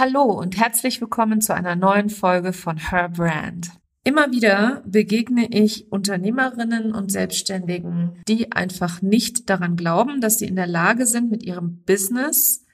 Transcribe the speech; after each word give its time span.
Hallo 0.00 0.22
und 0.22 0.56
herzlich 0.56 0.98
willkommen 1.02 1.42
zu 1.42 1.54
einer 1.54 1.76
neuen 1.76 2.08
Folge 2.08 2.54
von 2.54 2.78
Her 2.78 3.10
Brand. 3.10 3.70
Immer 4.02 4.32
wieder 4.32 4.82
begegne 4.86 5.46
ich 5.50 5.92
Unternehmerinnen 5.92 6.94
und 6.94 7.12
Selbstständigen, 7.12 8.12
die 8.26 8.50
einfach 8.50 9.02
nicht 9.02 9.50
daran 9.50 9.76
glauben, 9.76 10.22
dass 10.22 10.38
sie 10.38 10.46
in 10.46 10.56
der 10.56 10.66
Lage 10.66 11.04
sind, 11.04 11.30
mit 11.30 11.42
ihrem 11.42 11.82
Business 11.84 12.64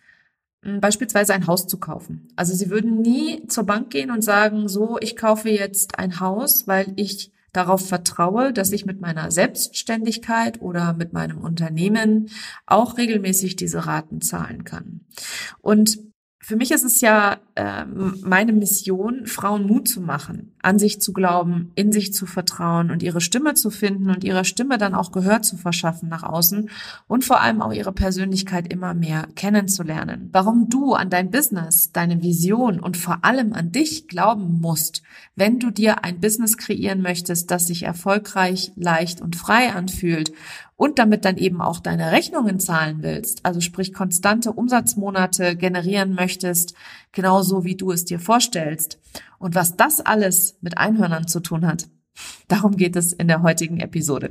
hm, 0.63 0.81
beispielsweise 0.81 1.35
ein 1.35 1.49
Haus 1.49 1.67
zu 1.67 1.81
kaufen. 1.81 2.29
Also 2.37 2.55
sie 2.55 2.71
würden 2.71 3.01
nie 3.01 3.45
zur 3.49 3.65
Bank 3.65 3.91
gehen 3.91 4.13
und 4.13 4.23
sagen, 4.23 4.69
so, 4.69 4.97
ich 5.01 5.17
kaufe 5.17 5.51
jetzt 5.51 5.99
ein 5.99 6.21
Haus, 6.21 6.69
weil 6.69 6.93
ich 6.95 7.33
darauf 7.53 7.89
vertraue, 7.89 8.53
dass 8.53 8.71
ich 8.71 8.87
mit 8.87 9.01
meiner 9.01 9.33
Selbstständigkeit 9.33 10.63
oder 10.63 10.93
mit 10.93 11.13
meinem 11.13 11.39
Unternehmen 11.39 12.31
auch 12.67 12.99
regelmäßig 12.99 13.57
diese 13.57 13.85
Raten 13.85 14.21
zahlen 14.21 14.63
kann. 14.63 15.01
Und 15.61 16.06
für 16.47 16.55
mich 16.55 16.71
ist 16.71 16.85
es 16.85 17.01
ja 17.01 17.39
äh, 17.57 17.85
meine 17.87 18.53
Mission, 18.53 19.27
Frauen 19.27 19.67
Mut 19.67 19.89
zu 19.89 20.01
machen, 20.01 20.53
an 20.67 20.81
sich 20.81 21.01
zu 21.01 21.13
glauben, 21.13 21.71
in 21.77 21.93
sich 21.93 22.13
zu 22.13 22.27
vertrauen 22.27 22.91
und 22.91 23.01
ihre 23.01 23.21
Stimme 23.21 23.55
zu 23.55 23.71
finden 23.71 24.11
und 24.11 24.25
ihrer 24.25 24.43
Stimme 24.43 24.79
dann 24.79 24.97
auch 24.97 25.13
Gehör 25.13 25.41
zu 25.41 25.57
verschaffen 25.57 26.09
nach 26.09 26.25
außen 26.25 26.69
und 27.07 27.25
vor 27.25 27.41
allem 27.41 27.63
auch 27.63 27.73
ihre 27.73 27.93
Persönlichkeit 27.93 28.73
immer 28.73 28.93
mehr 28.93 29.29
kennenzulernen. 29.37 30.29
Warum 30.33 30.69
du 30.69 30.95
an 30.95 31.09
dein 31.09 31.31
Business, 31.31 31.93
deine 31.93 32.21
Vision 32.21 32.81
und 32.81 32.97
vor 32.97 33.19
allem 33.25 33.53
an 33.53 33.71
dich 33.71 34.09
glauben 34.09 34.61
musst, 34.61 35.05
wenn 35.37 35.61
du 35.61 35.71
dir 35.71 36.03
ein 36.03 36.19
Business 36.19 36.57
kreieren 36.57 37.01
möchtest, 37.01 37.53
das 37.53 37.69
sich 37.69 37.85
erfolgreich, 37.85 38.73
leicht 38.75 39.21
und 39.21 39.37
frei 39.37 39.73
anfühlt 39.73 40.33
und 40.75 40.99
damit 40.99 41.25
dann 41.25 41.37
eben 41.37 41.61
auch 41.61 41.79
deine 41.79 42.13
Rechnungen 42.13 42.59
zahlen 42.59 42.99
willst, 43.03 43.47
also 43.47 43.61
sprich 43.61 43.95
konstante 43.95 44.53
Umsatzmonate 44.53 45.57
generieren 45.57 46.15
möchtest, 46.15 46.75
genauso 47.13 47.65
wie 47.65 47.77
du 47.77 47.93
es 47.93 48.05
dir 48.05 48.19
vorstellst. 48.19 48.99
Und 49.39 49.55
was 49.55 49.77
das 49.77 50.01
alles 50.01 50.59
mit 50.61 50.79
Einhörnern 50.79 51.27
zu 51.27 51.41
tun 51.41 51.67
hat, 51.67 51.89
darum 52.49 52.77
geht 52.77 52.97
es 52.97 53.13
in 53.13 53.29
der 53.29 53.43
heutigen 53.43 53.81
Episode. 53.81 54.31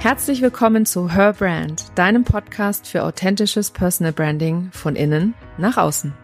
Herzlich 0.00 0.42
willkommen 0.42 0.84
zu 0.84 1.12
Her 1.12 1.34
Brand, 1.34 1.86
deinem 1.94 2.24
Podcast 2.24 2.88
für 2.88 3.04
authentisches 3.04 3.70
Personal 3.70 4.12
Branding 4.12 4.70
von 4.72 4.96
innen 4.96 5.34
nach 5.58 5.76
außen. 5.76 6.12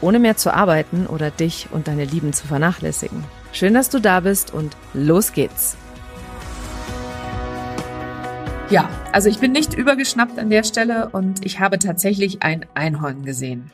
Ohne 0.00 0.18
mehr 0.18 0.36
zu 0.36 0.54
arbeiten 0.54 1.06
oder 1.06 1.30
dich 1.30 1.68
und 1.70 1.88
deine 1.88 2.04
Lieben 2.04 2.32
zu 2.32 2.46
vernachlässigen. 2.46 3.24
Schön, 3.52 3.74
dass 3.74 3.90
du 3.90 4.00
da 4.00 4.20
bist 4.20 4.54
und 4.54 4.76
los 4.94 5.32
geht's. 5.32 5.76
Ja, 8.70 8.88
also 9.12 9.28
ich 9.28 9.38
bin 9.40 9.50
nicht 9.50 9.74
übergeschnappt 9.74 10.38
an 10.38 10.48
der 10.48 10.62
Stelle 10.62 11.08
und 11.10 11.44
ich 11.44 11.58
habe 11.58 11.78
tatsächlich 11.80 12.42
ein 12.44 12.66
Einhorn 12.74 13.24
gesehen. 13.24 13.70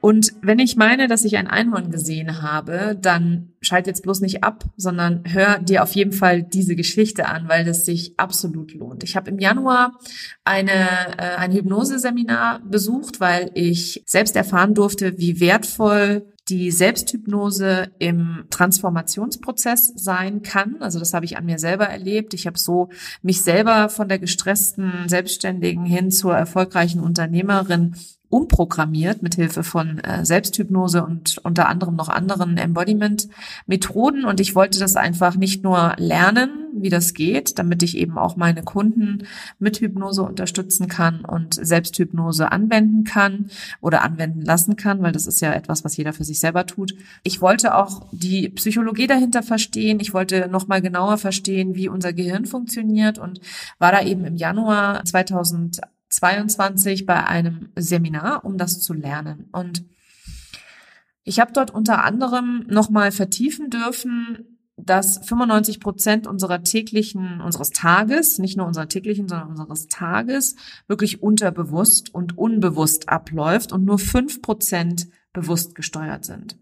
Und 0.00 0.32
wenn 0.40 0.58
ich 0.58 0.76
meine, 0.76 1.08
dass 1.08 1.24
ich 1.24 1.36
ein 1.36 1.46
Einhorn 1.46 1.90
gesehen 1.90 2.42
habe, 2.42 2.96
dann 3.00 3.52
schalt 3.60 3.86
jetzt 3.86 4.02
bloß 4.02 4.20
nicht 4.20 4.42
ab, 4.42 4.64
sondern 4.76 5.22
hör 5.26 5.58
dir 5.58 5.82
auf 5.82 5.92
jeden 5.94 6.12
Fall 6.12 6.42
diese 6.42 6.74
Geschichte 6.74 7.26
an, 7.26 7.48
weil 7.48 7.64
das 7.64 7.84
sich 7.84 8.14
absolut 8.18 8.72
lohnt. 8.72 9.04
Ich 9.04 9.16
habe 9.16 9.30
im 9.30 9.38
Januar 9.38 9.98
eine, 10.44 10.72
äh, 11.18 11.36
ein 11.36 11.52
Hypnoseseminar 11.52 12.60
besucht, 12.60 13.20
weil 13.20 13.50
ich 13.54 14.02
selbst 14.06 14.36
erfahren 14.36 14.74
durfte, 14.74 15.18
wie 15.18 15.40
wertvoll 15.40 16.26
die 16.48 16.70
Selbsthypnose 16.70 17.92
im 17.98 18.44
Transformationsprozess 18.50 19.92
sein 19.94 20.42
kann. 20.42 20.76
Also 20.80 20.98
das 20.98 21.14
habe 21.14 21.24
ich 21.24 21.36
an 21.36 21.44
mir 21.44 21.58
selber 21.58 21.86
erlebt. 21.86 22.34
Ich 22.34 22.46
habe 22.46 22.58
so 22.58 22.88
mich 23.22 23.42
selber 23.42 23.88
von 23.88 24.08
der 24.08 24.18
gestressten 24.18 25.08
Selbstständigen 25.08 25.84
hin 25.84 26.10
zur 26.10 26.34
erfolgreichen 26.34 27.00
Unternehmerin 27.00 27.94
umprogrammiert 28.30 29.22
mit 29.22 29.34
Hilfe 29.34 29.64
von 29.64 29.98
äh, 29.98 30.24
Selbsthypnose 30.24 31.04
und 31.04 31.38
unter 31.38 31.68
anderem 31.68 31.96
noch 31.96 32.08
anderen 32.08 32.56
Embodiment-Methoden. 32.56 34.24
Und 34.24 34.40
ich 34.40 34.54
wollte 34.54 34.78
das 34.78 34.96
einfach 34.96 35.34
nicht 35.34 35.64
nur 35.64 35.94
lernen, 35.98 36.68
wie 36.72 36.88
das 36.88 37.12
geht, 37.14 37.58
damit 37.58 37.82
ich 37.82 37.96
eben 37.96 38.16
auch 38.16 38.36
meine 38.36 38.62
Kunden 38.62 39.26
mit 39.58 39.80
Hypnose 39.80 40.22
unterstützen 40.22 40.86
kann 40.86 41.24
und 41.24 41.54
Selbsthypnose 41.54 42.52
anwenden 42.52 43.02
kann 43.02 43.50
oder 43.80 44.02
anwenden 44.02 44.42
lassen 44.42 44.76
kann, 44.76 45.02
weil 45.02 45.12
das 45.12 45.26
ist 45.26 45.40
ja 45.40 45.52
etwas, 45.52 45.84
was 45.84 45.96
jeder 45.96 46.12
für 46.12 46.24
sich 46.24 46.38
selber 46.38 46.66
tut. 46.66 46.94
Ich 47.24 47.40
wollte 47.40 47.74
auch 47.74 48.06
die 48.12 48.48
Psychologie 48.50 49.08
dahinter 49.08 49.42
verstehen. 49.42 49.98
Ich 49.98 50.14
wollte 50.14 50.48
noch 50.48 50.68
mal 50.68 50.80
genauer 50.80 51.18
verstehen, 51.18 51.74
wie 51.74 51.88
unser 51.88 52.12
Gehirn 52.12 52.46
funktioniert 52.46 53.18
und 53.18 53.40
war 53.80 53.90
da 53.90 54.02
eben 54.02 54.24
im 54.24 54.36
Januar 54.36 55.04
2000 55.04 55.80
22 56.10 57.06
bei 57.06 57.24
einem 57.24 57.70
Seminar, 57.76 58.44
um 58.44 58.58
das 58.58 58.80
zu 58.80 58.92
lernen. 58.92 59.48
Und 59.52 59.84
ich 61.24 61.40
habe 61.40 61.52
dort 61.52 61.70
unter 61.70 62.04
anderem 62.04 62.66
nochmal 62.68 63.12
vertiefen 63.12 63.70
dürfen, 63.70 64.58
dass 64.76 65.18
95 65.26 65.80
Prozent 65.80 66.26
unserer 66.26 66.62
täglichen, 66.62 67.40
unseres 67.40 67.70
Tages, 67.70 68.38
nicht 68.38 68.56
nur 68.56 68.66
unserer 68.66 68.88
täglichen, 68.88 69.28
sondern 69.28 69.50
unseres 69.50 69.88
Tages, 69.88 70.56
wirklich 70.88 71.22
unterbewusst 71.22 72.14
und 72.14 72.38
unbewusst 72.38 73.08
abläuft 73.08 73.72
und 73.72 73.84
nur 73.84 73.98
fünf 73.98 74.42
Prozent 74.42 75.08
bewusst 75.32 75.74
gesteuert 75.74 76.24
sind. 76.24 76.56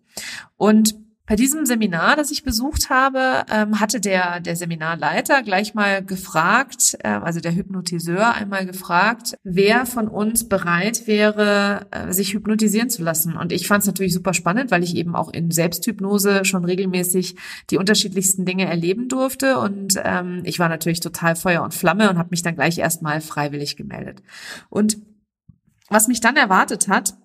Und 0.57 0.97
bei 1.29 1.37
diesem 1.37 1.67
Seminar, 1.67 2.17
das 2.17 2.31
ich 2.31 2.43
besucht 2.43 2.89
habe, 2.89 3.45
ähm, 3.51 3.81
hatte 3.81 4.01
der, 4.01 4.41
der 4.41 4.57
Seminarleiter 4.57 5.43
gleich 5.43 5.75
mal 5.75 6.03
gefragt, 6.03 6.97
äh, 7.01 7.09
also 7.09 7.41
der 7.41 7.55
Hypnotiseur 7.55 8.33
einmal 8.33 8.65
gefragt, 8.65 9.37
wer 9.45 9.85
von 9.85 10.09
uns 10.09 10.49
bereit 10.49 11.07
wäre, 11.07 11.87
äh, 11.91 12.13
sich 12.15 12.33
hypnotisieren 12.33 12.89
zu 12.89 13.03
lassen. 13.03 13.37
Und 13.37 13.53
ich 13.53 13.69
fand 13.69 13.83
es 13.83 13.87
natürlich 13.87 14.15
super 14.15 14.33
spannend, 14.33 14.71
weil 14.71 14.83
ich 14.83 14.97
eben 14.97 15.15
auch 15.15 15.31
in 15.31 15.51
Selbsthypnose 15.51 16.47
schon 16.47 16.65
regelmäßig 16.65 17.37
die 17.69 17.77
unterschiedlichsten 17.77 18.47
Dinge 18.47 18.65
erleben 18.65 19.09
durfte. 19.09 19.59
Und 19.59 20.01
ähm, 20.03 20.41
ich 20.45 20.59
war 20.59 20.71
natürlich 20.71 21.01
total 21.01 21.37
Feuer 21.37 21.63
und 21.63 21.75
Flamme 21.75 22.09
und 22.09 22.17
habe 22.17 22.31
mich 22.31 22.43
dann 22.43 22.55
gleich 22.55 22.79
erstmal 22.79 23.21
freiwillig 23.21 23.77
gemeldet. 23.77 24.23
Und 24.71 24.97
was 25.91 26.09
mich 26.09 26.21
dann 26.21 26.37
erwartet 26.37 26.89
hat, 26.89 27.19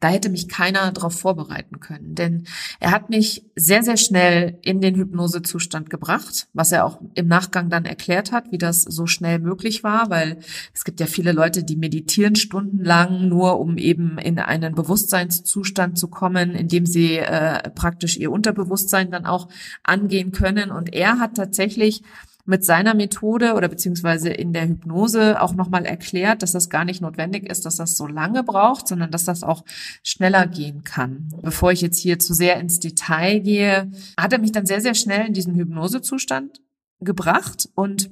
da 0.00 0.08
hätte 0.08 0.30
mich 0.30 0.48
keiner 0.48 0.90
darauf 0.92 1.18
vorbereiten 1.18 1.78
können, 1.78 2.14
denn 2.14 2.44
er 2.80 2.90
hat 2.90 3.10
mich 3.10 3.44
sehr, 3.54 3.82
sehr 3.82 3.98
schnell 3.98 4.58
in 4.62 4.80
den 4.80 4.94
Hypnosezustand 4.94 5.90
gebracht, 5.90 6.48
was 6.54 6.72
er 6.72 6.86
auch 6.86 7.00
im 7.14 7.28
Nachgang 7.28 7.68
dann 7.68 7.84
erklärt 7.84 8.32
hat, 8.32 8.50
wie 8.50 8.58
das 8.58 8.82
so 8.82 9.06
schnell 9.06 9.38
möglich 9.38 9.84
war, 9.84 10.08
weil 10.08 10.38
es 10.74 10.84
gibt 10.84 11.00
ja 11.00 11.06
viele 11.06 11.32
Leute, 11.32 11.64
die 11.64 11.76
meditieren 11.76 12.34
stundenlang, 12.34 13.28
nur 13.28 13.60
um 13.60 13.76
eben 13.76 14.16
in 14.18 14.38
einen 14.38 14.74
Bewusstseinszustand 14.74 15.98
zu 15.98 16.08
kommen, 16.08 16.54
in 16.54 16.68
dem 16.68 16.86
sie 16.86 17.18
äh, 17.18 17.68
praktisch 17.70 18.16
ihr 18.16 18.32
Unterbewusstsein 18.32 19.10
dann 19.10 19.26
auch 19.26 19.48
angehen 19.82 20.32
können. 20.32 20.70
Und 20.70 20.94
er 20.94 21.18
hat 21.18 21.36
tatsächlich 21.36 22.02
mit 22.50 22.64
seiner 22.64 22.94
Methode 22.94 23.54
oder 23.54 23.68
beziehungsweise 23.68 24.28
in 24.28 24.52
der 24.52 24.68
Hypnose 24.68 25.40
auch 25.40 25.54
nochmal 25.54 25.86
erklärt, 25.86 26.42
dass 26.42 26.52
das 26.52 26.68
gar 26.68 26.84
nicht 26.84 27.00
notwendig 27.00 27.48
ist, 27.48 27.64
dass 27.64 27.76
das 27.76 27.96
so 27.96 28.08
lange 28.08 28.42
braucht, 28.42 28.88
sondern 28.88 29.12
dass 29.12 29.24
das 29.24 29.44
auch 29.44 29.64
schneller 30.02 30.46
gehen 30.48 30.82
kann. 30.82 31.28
Bevor 31.42 31.70
ich 31.70 31.80
jetzt 31.80 31.98
hier 31.98 32.18
zu 32.18 32.34
sehr 32.34 32.58
ins 32.58 32.80
Detail 32.80 33.38
gehe, 33.38 33.90
hat 34.18 34.32
er 34.32 34.40
mich 34.40 34.52
dann 34.52 34.66
sehr, 34.66 34.80
sehr 34.80 34.94
schnell 34.94 35.28
in 35.28 35.32
diesen 35.32 35.54
Hypnosezustand 35.54 36.60
gebracht 36.98 37.68
und 37.74 38.10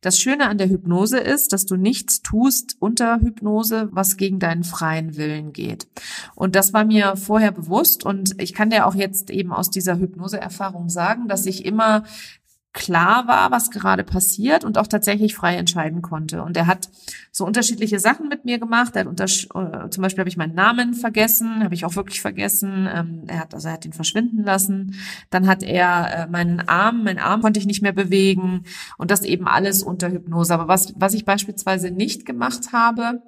das 0.00 0.20
Schöne 0.20 0.48
an 0.48 0.58
der 0.58 0.68
Hypnose 0.68 1.18
ist, 1.18 1.52
dass 1.52 1.66
du 1.66 1.74
nichts 1.76 2.22
tust 2.22 2.76
unter 2.78 3.20
Hypnose, 3.20 3.88
was 3.90 4.16
gegen 4.16 4.38
deinen 4.38 4.62
freien 4.62 5.16
Willen 5.16 5.52
geht. 5.52 5.88
Und 6.36 6.54
das 6.54 6.72
war 6.72 6.84
mir 6.84 7.16
vorher 7.16 7.50
bewusst 7.50 8.04
und 8.04 8.40
ich 8.40 8.54
kann 8.54 8.70
dir 8.70 8.86
auch 8.86 8.94
jetzt 8.94 9.30
eben 9.30 9.52
aus 9.52 9.70
dieser 9.70 9.98
Hypnoseerfahrung 9.98 10.88
sagen, 10.88 11.26
dass 11.26 11.46
ich 11.46 11.64
immer 11.64 12.04
klar 12.72 13.26
war, 13.26 13.50
was 13.50 13.70
gerade 13.70 14.04
passiert 14.04 14.64
und 14.64 14.78
auch 14.78 14.86
tatsächlich 14.86 15.34
frei 15.34 15.56
entscheiden 15.56 16.02
konnte. 16.02 16.42
Und 16.42 16.56
er 16.56 16.66
hat 16.66 16.90
so 17.32 17.46
unterschiedliche 17.46 17.98
Sachen 17.98 18.28
mit 18.28 18.44
mir 18.44 18.58
gemacht. 18.58 18.94
Er 18.94 19.00
hat 19.00 19.06
unter, 19.08 19.24
äh, 19.24 19.90
zum 19.90 20.02
Beispiel 20.02 20.20
habe 20.20 20.28
ich 20.28 20.36
meinen 20.36 20.54
Namen 20.54 20.94
vergessen, 20.94 21.64
habe 21.64 21.74
ich 21.74 21.84
auch 21.84 21.96
wirklich 21.96 22.20
vergessen. 22.20 22.88
Ähm, 22.92 23.24
er 23.26 23.40
hat 23.40 23.54
also 23.54 23.68
er 23.68 23.74
hat 23.74 23.84
ihn 23.84 23.92
verschwinden 23.92 24.44
lassen. 24.44 24.94
Dann 25.30 25.46
hat 25.46 25.62
er 25.62 26.14
äh, 26.14 26.26
meinen 26.28 26.60
Arm, 26.60 27.04
meinen 27.04 27.18
Arm 27.18 27.40
konnte 27.42 27.58
ich 27.58 27.66
nicht 27.66 27.82
mehr 27.82 27.92
bewegen 27.92 28.64
und 28.98 29.10
das 29.10 29.22
eben 29.22 29.48
alles 29.48 29.82
unter 29.82 30.10
Hypnose. 30.10 30.52
Aber 30.54 30.68
was 30.68 30.92
was 30.96 31.14
ich 31.14 31.24
beispielsweise 31.24 31.90
nicht 31.90 32.26
gemacht 32.26 32.72
habe, 32.72 33.22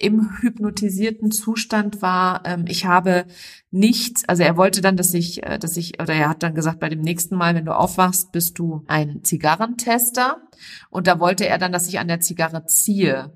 im 0.00 0.30
hypnotisierten 0.40 1.30
Zustand 1.30 2.02
war. 2.02 2.42
Ähm, 2.44 2.64
ich 2.66 2.86
habe 2.86 3.26
nicht, 3.70 4.28
also 4.28 4.42
er 4.42 4.56
wollte 4.56 4.80
dann, 4.80 4.96
dass 4.96 5.14
ich, 5.14 5.44
äh, 5.44 5.58
dass 5.58 5.76
ich, 5.76 6.00
oder 6.00 6.12
er 6.12 6.28
hat 6.28 6.42
dann 6.42 6.54
gesagt, 6.54 6.80
bei 6.80 6.88
dem 6.88 7.00
nächsten 7.00 7.36
Mal, 7.36 7.54
wenn 7.54 7.64
du 7.64 7.76
aufwachst, 7.76 8.32
bist 8.32 8.58
du 8.58 8.84
ein 8.88 9.22
Zigarrentester. 9.22 10.42
Und 10.90 11.06
da 11.06 11.20
wollte 11.20 11.46
er 11.46 11.58
dann, 11.58 11.72
dass 11.72 11.88
ich 11.88 11.98
an 11.98 12.08
der 12.08 12.20
Zigarre 12.20 12.66
ziehe. 12.66 13.32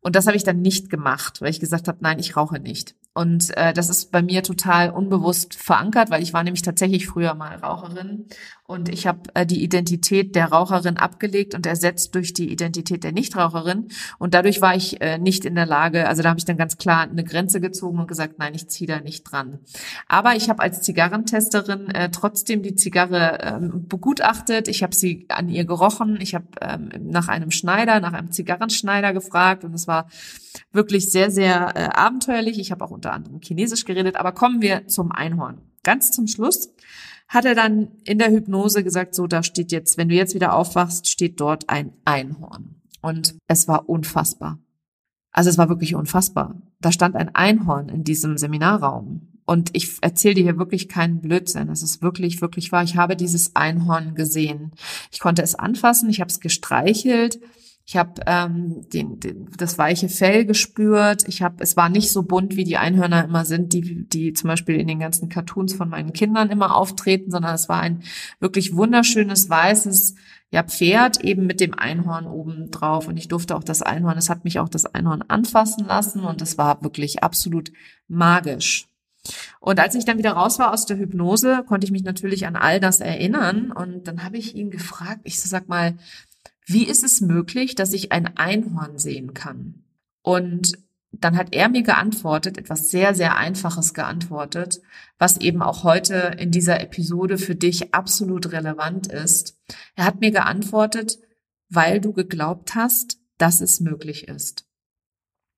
Und 0.00 0.16
das 0.16 0.26
habe 0.26 0.36
ich 0.36 0.44
dann 0.44 0.60
nicht 0.60 0.90
gemacht, 0.90 1.40
weil 1.40 1.50
ich 1.50 1.60
gesagt 1.60 1.86
habe, 1.86 1.98
nein, 2.00 2.18
ich 2.18 2.36
rauche 2.36 2.58
nicht. 2.58 2.96
Und 3.20 3.54
äh, 3.58 3.74
das 3.74 3.90
ist 3.90 4.12
bei 4.12 4.22
mir 4.22 4.42
total 4.42 4.88
unbewusst 4.88 5.54
verankert, 5.54 6.08
weil 6.08 6.22
ich 6.22 6.32
war 6.32 6.42
nämlich 6.42 6.62
tatsächlich 6.62 7.06
früher 7.06 7.34
mal 7.34 7.54
Raucherin 7.56 8.28
und 8.70 8.88
ich 8.88 9.08
habe 9.08 9.22
äh, 9.34 9.44
die 9.44 9.64
Identität 9.64 10.36
der 10.36 10.46
Raucherin 10.46 10.96
abgelegt 10.96 11.56
und 11.56 11.66
ersetzt 11.66 12.14
durch 12.14 12.32
die 12.34 12.52
Identität 12.52 13.02
der 13.02 13.10
Nichtraucherin. 13.10 13.88
Und 14.20 14.32
dadurch 14.32 14.62
war 14.62 14.76
ich 14.76 15.00
äh, 15.00 15.18
nicht 15.18 15.44
in 15.44 15.56
der 15.56 15.66
Lage, 15.66 16.06
also 16.06 16.22
da 16.22 16.28
habe 16.28 16.38
ich 16.38 16.44
dann 16.44 16.56
ganz 16.56 16.78
klar 16.78 17.02
eine 17.02 17.24
Grenze 17.24 17.60
gezogen 17.60 17.98
und 17.98 18.06
gesagt, 18.06 18.38
nein, 18.38 18.54
ich 18.54 18.68
ziehe 18.68 18.86
da 18.86 19.00
nicht 19.00 19.24
dran. 19.24 19.58
Aber 20.06 20.36
ich 20.36 20.48
habe 20.48 20.62
als 20.62 20.82
Zigarrentesterin 20.82 21.90
äh, 21.90 22.10
trotzdem 22.12 22.62
die 22.62 22.76
Zigarre 22.76 23.38
ähm, 23.42 23.88
begutachtet. 23.88 24.68
Ich 24.68 24.84
habe 24.84 24.94
sie 24.94 25.26
an 25.30 25.48
ihr 25.48 25.64
gerochen. 25.64 26.20
Ich 26.20 26.36
habe 26.36 26.46
ähm, 26.60 26.90
nach 27.00 27.26
einem 27.26 27.50
Schneider, 27.50 27.98
nach 27.98 28.12
einem 28.12 28.30
Zigarrenschneider 28.30 29.12
gefragt 29.12 29.64
und 29.64 29.74
es 29.74 29.88
war 29.88 30.08
wirklich 30.70 31.10
sehr, 31.10 31.32
sehr 31.32 31.72
äh, 31.74 31.88
abenteuerlich. 31.92 32.60
Ich 32.60 32.70
habe 32.70 32.84
auch 32.84 32.90
unter 32.92 33.09
anderem 33.12 33.40
Chinesisch 33.40 33.84
geredet. 33.84 34.16
Aber 34.16 34.32
kommen 34.32 34.62
wir 34.62 34.86
zum 34.86 35.12
Einhorn. 35.12 35.60
Ganz 35.82 36.12
zum 36.12 36.26
Schluss 36.26 36.72
hat 37.28 37.44
er 37.44 37.54
dann 37.54 37.88
in 38.04 38.18
der 38.18 38.30
Hypnose 38.30 38.82
gesagt, 38.82 39.14
so, 39.14 39.26
da 39.26 39.42
steht 39.42 39.72
jetzt, 39.72 39.96
wenn 39.96 40.08
du 40.08 40.14
jetzt 40.14 40.34
wieder 40.34 40.54
aufwachst, 40.54 41.08
steht 41.08 41.40
dort 41.40 41.68
ein 41.68 41.92
Einhorn. 42.04 42.82
Und 43.02 43.36
es 43.46 43.68
war 43.68 43.88
unfassbar. 43.88 44.58
Also 45.32 45.48
es 45.48 45.58
war 45.58 45.68
wirklich 45.68 45.94
unfassbar. 45.94 46.60
Da 46.80 46.90
stand 46.90 47.14
ein 47.14 47.34
Einhorn 47.34 47.88
in 47.88 48.04
diesem 48.04 48.36
Seminarraum. 48.36 49.28
Und 49.46 49.70
ich 49.72 49.96
erzähle 50.00 50.34
dir 50.34 50.42
hier 50.44 50.58
wirklich 50.58 50.88
keinen 50.88 51.20
Blödsinn. 51.20 51.68
Es 51.70 51.82
ist 51.82 52.02
wirklich, 52.02 52.40
wirklich 52.40 52.72
wahr. 52.72 52.82
Ich 52.82 52.96
habe 52.96 53.16
dieses 53.16 53.56
Einhorn 53.56 54.14
gesehen. 54.14 54.72
Ich 55.10 55.20
konnte 55.20 55.42
es 55.42 55.54
anfassen, 55.54 56.10
ich 56.10 56.20
habe 56.20 56.30
es 56.30 56.40
gestreichelt. 56.40 57.40
Ich 57.90 57.96
habe 57.96 58.20
ähm, 58.24 58.88
den, 58.92 59.18
den, 59.18 59.48
das 59.56 59.76
weiche 59.76 60.08
Fell 60.08 60.44
gespürt. 60.44 61.24
Ich 61.26 61.42
habe, 61.42 61.56
es 61.58 61.76
war 61.76 61.88
nicht 61.88 62.12
so 62.12 62.22
bunt, 62.22 62.54
wie 62.54 62.62
die 62.62 62.76
Einhörner 62.76 63.24
immer 63.24 63.44
sind, 63.44 63.72
die, 63.72 64.06
die 64.06 64.32
zum 64.32 64.46
Beispiel 64.46 64.76
in 64.76 64.86
den 64.86 65.00
ganzen 65.00 65.28
Cartoons 65.28 65.74
von 65.74 65.88
meinen 65.88 66.12
Kindern 66.12 66.50
immer 66.50 66.76
auftreten, 66.76 67.32
sondern 67.32 67.52
es 67.52 67.68
war 67.68 67.80
ein 67.80 68.04
wirklich 68.38 68.76
wunderschönes 68.76 69.50
weißes 69.50 70.14
ja, 70.52 70.62
Pferd 70.62 71.24
eben 71.24 71.48
mit 71.48 71.58
dem 71.58 71.76
Einhorn 71.76 72.28
oben 72.28 72.70
drauf. 72.70 73.08
Und 73.08 73.16
ich 73.16 73.26
durfte 73.26 73.56
auch 73.56 73.64
das 73.64 73.82
Einhorn, 73.82 74.18
es 74.18 74.30
hat 74.30 74.44
mich 74.44 74.60
auch 74.60 74.68
das 74.68 74.86
Einhorn 74.86 75.24
anfassen 75.26 75.84
lassen 75.84 76.20
und 76.20 76.40
es 76.42 76.58
war 76.58 76.84
wirklich 76.84 77.24
absolut 77.24 77.72
magisch. 78.06 78.86
Und 79.58 79.80
als 79.80 79.96
ich 79.96 80.04
dann 80.04 80.16
wieder 80.16 80.32
raus 80.32 80.60
war 80.60 80.72
aus 80.72 80.86
der 80.86 80.96
Hypnose, 80.96 81.64
konnte 81.66 81.86
ich 81.86 81.90
mich 81.90 82.04
natürlich 82.04 82.46
an 82.46 82.54
all 82.54 82.78
das 82.78 83.00
erinnern. 83.00 83.72
Und 83.72 84.06
dann 84.06 84.22
habe 84.22 84.38
ich 84.38 84.54
ihn 84.54 84.70
gefragt, 84.70 85.20
ich 85.24 85.40
sag 85.42 85.68
mal, 85.68 85.96
wie 86.66 86.86
ist 86.86 87.04
es 87.04 87.20
möglich, 87.20 87.74
dass 87.74 87.92
ich 87.92 88.12
ein 88.12 88.36
Einhorn 88.36 88.98
sehen 88.98 89.34
kann? 89.34 89.84
Und 90.22 90.78
dann 91.12 91.36
hat 91.36 91.54
er 91.54 91.68
mir 91.68 91.82
geantwortet, 91.82 92.56
etwas 92.56 92.90
sehr, 92.90 93.14
sehr 93.14 93.36
Einfaches 93.36 93.94
geantwortet, 93.94 94.80
was 95.18 95.38
eben 95.38 95.60
auch 95.62 95.82
heute 95.82 96.36
in 96.38 96.50
dieser 96.50 96.80
Episode 96.80 97.36
für 97.36 97.56
dich 97.56 97.94
absolut 97.94 98.52
relevant 98.52 99.08
ist. 99.08 99.58
Er 99.96 100.04
hat 100.04 100.20
mir 100.20 100.30
geantwortet, 100.30 101.18
weil 101.68 102.00
du 102.00 102.12
geglaubt 102.12 102.74
hast, 102.74 103.18
dass 103.38 103.60
es 103.60 103.80
möglich 103.80 104.28
ist. 104.28 104.66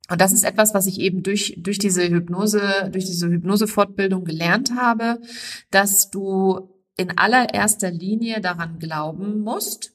Und 0.08 0.20
das 0.20 0.32
ist 0.32 0.44
etwas, 0.44 0.74
was 0.74 0.86
ich 0.86 1.00
eben 1.00 1.22
durch, 1.22 1.54
durch 1.58 1.78
diese 1.78 2.08
Hypnose, 2.08 2.90
durch 2.90 3.04
diese 3.04 3.28
Hypnosefortbildung 3.28 4.24
gelernt 4.24 4.74
habe, 4.76 5.20
dass 5.70 6.10
du 6.10 6.70
in 6.96 7.16
allererster 7.16 7.90
Linie 7.90 8.40
daran 8.40 8.78
glauben 8.78 9.40
musst, 9.40 9.94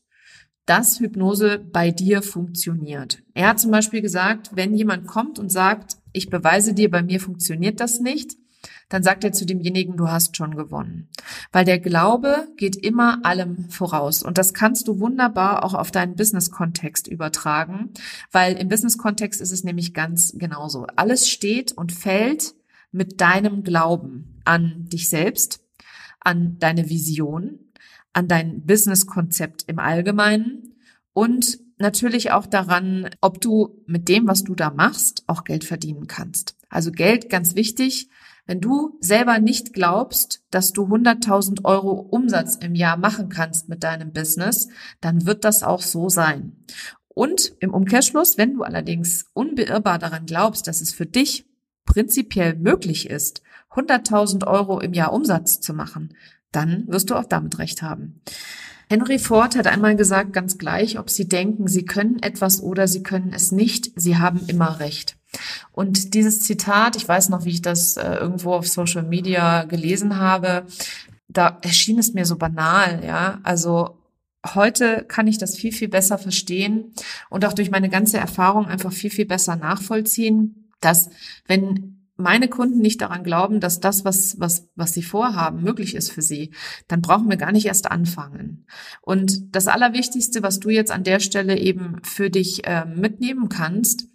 dass 0.67 0.99
Hypnose 0.99 1.59
bei 1.59 1.91
dir 1.91 2.21
funktioniert. 2.21 3.23
Er 3.33 3.49
hat 3.49 3.59
zum 3.59 3.71
Beispiel 3.71 4.01
gesagt, 4.01 4.51
wenn 4.53 4.75
jemand 4.75 5.07
kommt 5.07 5.39
und 5.39 5.49
sagt, 5.49 5.97
ich 6.11 6.29
beweise 6.29 6.73
dir, 6.73 6.91
bei 6.91 7.01
mir 7.01 7.19
funktioniert 7.19 7.79
das 7.79 7.99
nicht, 7.99 8.35
dann 8.89 9.01
sagt 9.01 9.23
er 9.23 9.31
zu 9.31 9.45
demjenigen, 9.45 9.97
du 9.97 10.09
hast 10.09 10.35
schon 10.35 10.55
gewonnen. 10.55 11.09
Weil 11.51 11.63
der 11.63 11.79
Glaube 11.79 12.47
geht 12.57 12.75
immer 12.75 13.25
allem 13.25 13.69
voraus. 13.69 14.23
Und 14.23 14.37
das 14.37 14.53
kannst 14.53 14.87
du 14.87 14.99
wunderbar 14.99 15.63
auch 15.63 15.73
auf 15.73 15.91
deinen 15.91 16.15
Business-Kontext 16.15 17.07
übertragen, 17.07 17.91
weil 18.31 18.57
im 18.57 18.67
Business-Kontext 18.67 19.41
ist 19.41 19.51
es 19.51 19.63
nämlich 19.63 19.93
ganz 19.93 20.33
genauso. 20.37 20.85
Alles 20.95 21.29
steht 21.29 21.71
und 21.71 21.91
fällt 21.91 22.55
mit 22.91 23.21
deinem 23.21 23.63
Glauben 23.63 24.41
an 24.43 24.85
dich 24.89 25.09
selbst, 25.09 25.61
an 26.19 26.57
deine 26.59 26.89
Vision, 26.89 27.59
an 28.17 28.27
dein 28.27 28.65
Business-Konzept 28.65 29.65
im 29.67 29.77
Allgemeinen 29.77 30.73
und 31.13 31.59
natürlich 31.77 32.31
auch 32.31 32.47
daran, 32.47 33.11
ob 33.21 33.39
du 33.39 33.83
mit 33.85 34.09
dem, 34.09 34.27
was 34.27 34.43
du 34.43 34.55
da 34.55 34.71
machst, 34.71 35.23
auch 35.27 35.43
Geld 35.43 35.63
verdienen 35.63 36.07
kannst. 36.07 36.55
Also 36.67 36.91
Geld, 36.91 37.29
ganz 37.29 37.53
wichtig. 37.53 38.09
Wenn 38.47 38.59
du 38.59 38.97
selber 39.01 39.37
nicht 39.37 39.71
glaubst, 39.71 40.41
dass 40.49 40.73
du 40.73 40.87
100.000 40.87 41.63
Euro 41.63 41.91
Umsatz 41.91 42.55
im 42.55 42.73
Jahr 42.73 42.97
machen 42.97 43.29
kannst 43.29 43.69
mit 43.69 43.83
deinem 43.83 44.13
Business, 44.13 44.67
dann 44.99 45.27
wird 45.27 45.45
das 45.45 45.61
auch 45.61 45.83
so 45.83 46.09
sein. 46.09 46.65
Und 47.09 47.53
im 47.59 47.71
Umkehrschluss, 47.71 48.39
wenn 48.39 48.55
du 48.55 48.63
allerdings 48.63 49.25
unbeirrbar 49.33 49.99
daran 49.99 50.25
glaubst, 50.25 50.67
dass 50.67 50.81
es 50.81 50.91
für 50.91 51.05
dich 51.05 51.45
prinzipiell 51.85 52.55
möglich 52.55 53.11
ist, 53.11 53.43
100.000 53.75 54.47
Euro 54.47 54.79
im 54.79 54.93
Jahr 54.93 55.13
Umsatz 55.13 55.59
zu 55.59 55.75
machen, 55.75 56.15
dann 56.57 56.88
wirst 56.88 57.12
du 57.12 57.15
auch 57.15 57.25
damit 57.25 57.59
recht 57.59 57.81
haben. 57.83 58.21
Henry 58.89 59.19
Ford 59.19 59.56
hat 59.56 59.68
einmal 59.68 59.95
gesagt, 59.95 60.33
ganz 60.33 60.57
gleich, 60.57 60.98
ob 60.98 61.09
Sie 61.09 61.27
denken, 61.27 61.68
Sie 61.68 61.86
können 61.86 62.19
etwas 62.24 62.63
oder 62.63 62.88
Sie 62.88 63.04
können 63.04 63.31
es 63.33 63.51
nicht, 63.51 63.92
Sie 63.95 64.18
haben 64.18 64.42
immer 64.48 64.80
recht. 64.80 65.18
Und 65.71 66.13
dieses 66.13 66.39
Zitat, 66.42 66.95
ich 66.95 67.07
weiß 67.07 67.30
noch, 67.30 67.45
wie 67.45 67.51
ich 67.51 67.62
das 67.62 67.98
äh, 67.98 68.13
irgendwo 68.15 68.54
auf 68.54 68.68
Social 68.68 69.04
Media 69.04 69.65
gelesen 69.65 70.18
habe, 70.18 70.65
da 71.27 71.59
erschien 71.62 72.00
es 72.00 72.13
mir 72.13 72.25
so 72.25 72.38
banal, 72.38 73.04
ja. 73.06 73.39
Also 73.44 74.00
heute 74.56 75.04
kann 75.07 75.27
ich 75.27 75.38
das 75.38 75.57
viel, 75.57 75.74
viel 75.74 75.89
besser 75.89 76.18
verstehen 76.18 76.94
und 77.30 77.45
auch 77.45 77.54
durch 77.54 77.69
meine 77.69 77.89
ganze 77.89 78.18
Erfahrung 78.18 78.65
einfach 78.68 78.94
viel, 78.94 79.12
viel 79.12 79.25
besser 79.25 79.57
nachvollziehen, 79.57 80.69
dass 80.80 81.09
wenn 81.45 81.96
meine 82.17 82.47
Kunden 82.47 82.79
nicht 82.79 83.01
daran 83.01 83.23
glauben, 83.23 83.59
dass 83.59 83.79
das, 83.79 84.03
was, 84.03 84.39
was, 84.39 84.69
was 84.75 84.93
sie 84.93 85.03
vorhaben, 85.03 85.61
möglich 85.61 85.95
ist 85.95 86.11
für 86.11 86.21
sie, 86.21 86.51
dann 86.87 87.01
brauchen 87.01 87.30
wir 87.30 87.37
gar 87.37 87.51
nicht 87.51 87.68
erst 87.68 87.89
anfangen. 87.89 88.65
Und 89.01 89.56
das 89.56 89.68
Allerwichtigste, 89.68 90.44
was 90.44 90.59
du 90.59 90.69
jetzt 90.69 90.92
an 90.92 91.03
der 91.03 91.19
Stelle 91.19 91.57
eben 91.57 91.97
für 92.03 92.30
dich 92.30 92.65
äh, 92.65 92.85
mitnehmen 92.85 93.49
kannst, 93.49 94.07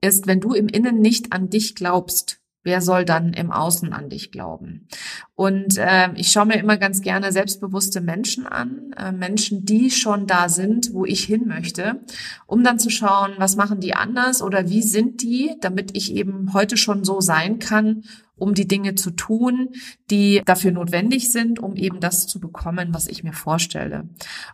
ist, 0.00 0.26
wenn 0.26 0.40
du 0.40 0.54
im 0.54 0.68
Innen 0.68 1.00
nicht 1.00 1.32
an 1.32 1.50
dich 1.50 1.74
glaubst, 1.74 2.40
wer 2.68 2.82
soll 2.82 3.06
dann 3.06 3.32
im 3.32 3.50
Außen 3.50 3.94
an 3.94 4.10
dich 4.10 4.30
glauben? 4.30 4.86
Und 5.34 5.78
äh, 5.78 6.10
ich 6.16 6.30
schaue 6.30 6.44
mir 6.44 6.58
immer 6.58 6.76
ganz 6.76 7.00
gerne 7.00 7.32
selbstbewusste 7.32 8.02
Menschen 8.02 8.46
an, 8.46 8.92
äh, 8.98 9.10
Menschen, 9.10 9.64
die 9.64 9.90
schon 9.90 10.26
da 10.26 10.50
sind, 10.50 10.92
wo 10.92 11.06
ich 11.06 11.24
hin 11.24 11.48
möchte, 11.48 12.02
um 12.46 12.62
dann 12.62 12.78
zu 12.78 12.90
schauen, 12.90 13.32
was 13.38 13.56
machen 13.56 13.80
die 13.80 13.94
anders 13.94 14.42
oder 14.42 14.68
wie 14.68 14.82
sind 14.82 15.22
die, 15.22 15.56
damit 15.62 15.96
ich 15.96 16.14
eben 16.14 16.52
heute 16.52 16.76
schon 16.76 17.04
so 17.04 17.22
sein 17.22 17.58
kann, 17.58 18.02
um 18.36 18.52
die 18.52 18.68
Dinge 18.68 18.94
zu 18.94 19.12
tun, 19.12 19.70
die 20.10 20.42
dafür 20.44 20.70
notwendig 20.70 21.32
sind, 21.32 21.60
um 21.60 21.74
eben 21.74 22.00
das 22.00 22.26
zu 22.26 22.38
bekommen, 22.38 22.88
was 22.92 23.08
ich 23.08 23.24
mir 23.24 23.32
vorstelle. 23.32 24.10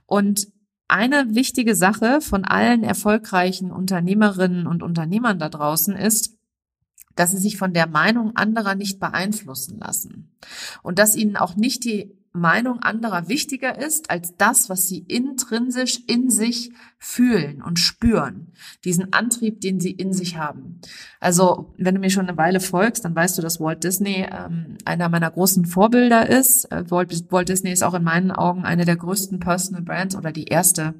Und 0.07 0.47
eine 0.87 1.35
wichtige 1.35 1.75
Sache 1.75 2.21
von 2.21 2.45
allen 2.45 2.85
erfolgreichen 2.85 3.73
Unternehmerinnen 3.73 4.69
und 4.69 4.85
Unternehmern 4.85 5.41
da 5.41 5.49
draußen 5.49 5.97
ist, 5.97 6.39
dass 7.17 7.31
sie 7.31 7.39
sich 7.39 7.57
von 7.57 7.73
der 7.73 7.87
Meinung 7.87 8.37
anderer 8.37 8.75
nicht 8.75 8.99
beeinflussen 8.99 9.79
lassen 9.79 10.31
und 10.83 10.99
dass 10.99 11.17
ihnen 11.17 11.37
auch 11.37 11.57
nicht 11.57 11.85
die 11.85 12.13
Meinung 12.37 12.81
anderer 12.81 13.29
wichtiger 13.29 13.79
ist 13.79 14.11
als 14.11 14.37
das, 14.37 14.69
was 14.69 14.89
sie 14.89 14.99
intrinsisch 14.99 16.01
in 16.09 16.31
sich 16.31 16.73
fühlen 16.99 17.63
und 17.63 17.79
spüren, 17.79 18.49
diesen 18.85 19.13
Antrieb, 19.13 19.61
den 19.61 19.79
sie 19.79 19.93
in 19.93 20.13
sich 20.13 20.37
haben. 20.37 20.81
Also 21.21 21.73
wenn 21.79 21.95
du 21.95 22.01
mir 22.01 22.11
schon 22.11 22.27
eine 22.27 22.37
Weile 22.37 22.59
folgst, 22.59 23.05
dann 23.05 23.15
weißt 23.15 23.39
du, 23.39 23.43
dass 23.43 23.61
Walt 23.61 23.85
Disney 23.85 24.27
ähm, 24.29 24.79
einer 24.85 25.09
meiner 25.09 25.31
großen 25.31 25.65
Vorbilder 25.65 26.29
ist. 26.29 26.65
Äh, 26.73 26.91
Walt, 26.91 27.31
Walt 27.31 27.49
Disney 27.49 27.71
ist 27.71 27.85
auch 27.85 27.95
in 27.95 28.03
meinen 28.03 28.33
Augen 28.33 28.65
eine 28.65 28.85
der 28.85 28.97
größten 28.97 29.39
Personal 29.39 29.83
Brands 29.83 30.17
oder 30.17 30.33
die 30.33 30.47
erste 30.47 30.95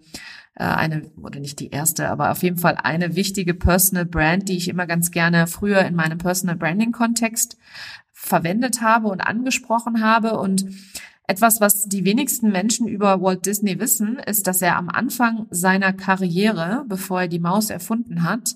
eine, 0.57 1.11
oder 1.21 1.41
nicht 1.41 1.59
die 1.59 1.71
erste, 1.71 2.09
aber 2.09 2.31
auf 2.31 2.43
jeden 2.43 2.59
Fall 2.59 2.77
eine 2.77 3.17
wichtige 3.17 3.55
Personal 3.55 4.05
Brand, 4.05 4.49
die 4.49 4.57
ich 4.57 4.69
immer 4.69 4.87
ganz 4.87 5.11
gerne 5.11 5.47
früher 5.47 5.81
in 5.81 5.97
meinem 5.97 6.19
Personal 6.19 6.57
Branding 6.57 6.93
Kontext 6.93 7.59
verwendet 8.13 8.81
habe 8.81 9.09
und 9.09 9.21
angesprochen 9.21 10.03
habe. 10.03 10.39
Und 10.39 10.65
Etwas, 11.27 11.59
was 11.59 11.85
die 11.85 12.05
wenigsten 12.05 12.53
Menschen 12.53 12.87
über 12.87 13.23
Walt 13.23 13.47
Disney 13.47 13.81
wissen, 13.81 14.19
ist, 14.19 14.47
dass 14.47 14.61
er 14.61 14.77
am 14.77 14.91
Anfang 14.91 15.47
seiner 15.49 15.95
Karriere, 15.95 16.85
bevor 16.87 17.23
er 17.23 17.29
die 17.29 17.39
Maus 17.39 17.71
erfunden 17.71 18.25
hat, 18.25 18.55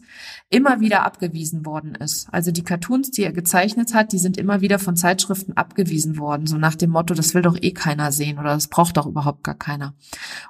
immer 0.50 0.78
wieder 0.78 1.06
abgewiesen 1.06 1.64
worden 1.64 1.94
ist. 1.94 2.28
Also 2.30 2.50
die 2.50 2.62
Cartoons, 2.62 3.10
die 3.10 3.22
er 3.22 3.32
gezeichnet 3.32 3.94
hat, 3.94 4.12
die 4.12 4.18
sind 4.18 4.36
immer 4.36 4.60
wieder 4.60 4.78
von 4.78 4.96
Zeitschriften 4.96 5.56
abgewiesen 5.56 6.18
worden, 6.18 6.46
so 6.46 6.58
nach 6.58 6.74
dem 6.74 6.90
Motto, 6.90 7.14
das 7.14 7.32
will 7.32 7.40
doch 7.40 7.56
eh 7.58 7.72
keiner 7.72 8.12
sehen 8.12 8.38
oder 8.38 8.50
das 8.50 8.68
braucht 8.68 8.98
doch 8.98 9.06
überhaupt 9.06 9.44
gar 9.44 9.56
keiner. 9.56 9.94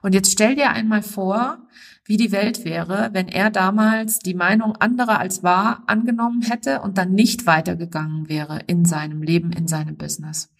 Und 0.02 0.12
jetzt 0.12 0.32
stell 0.32 0.56
dir 0.56 0.70
einmal 0.70 1.02
vor, 1.02 1.58
wie 2.04 2.16
die 2.16 2.32
Welt 2.32 2.64
wäre, 2.64 3.10
wenn 3.12 3.28
er 3.28 3.50
damals 3.50 4.18
die 4.18 4.34
Meinung 4.34 4.74
anderer 4.74 5.20
als 5.20 5.44
wahr 5.44 5.84
angenommen 5.86 6.42
hätte 6.42 6.80
und 6.80 6.98
dann 6.98 7.12
nicht 7.12 7.46
weitergegangen 7.46 8.28
wäre 8.28 8.58
in 8.66 8.84
seinem 8.84 9.22
Leben, 9.22 9.52
in 9.52 9.68
seinem 9.68 9.96
Business. 9.96 10.50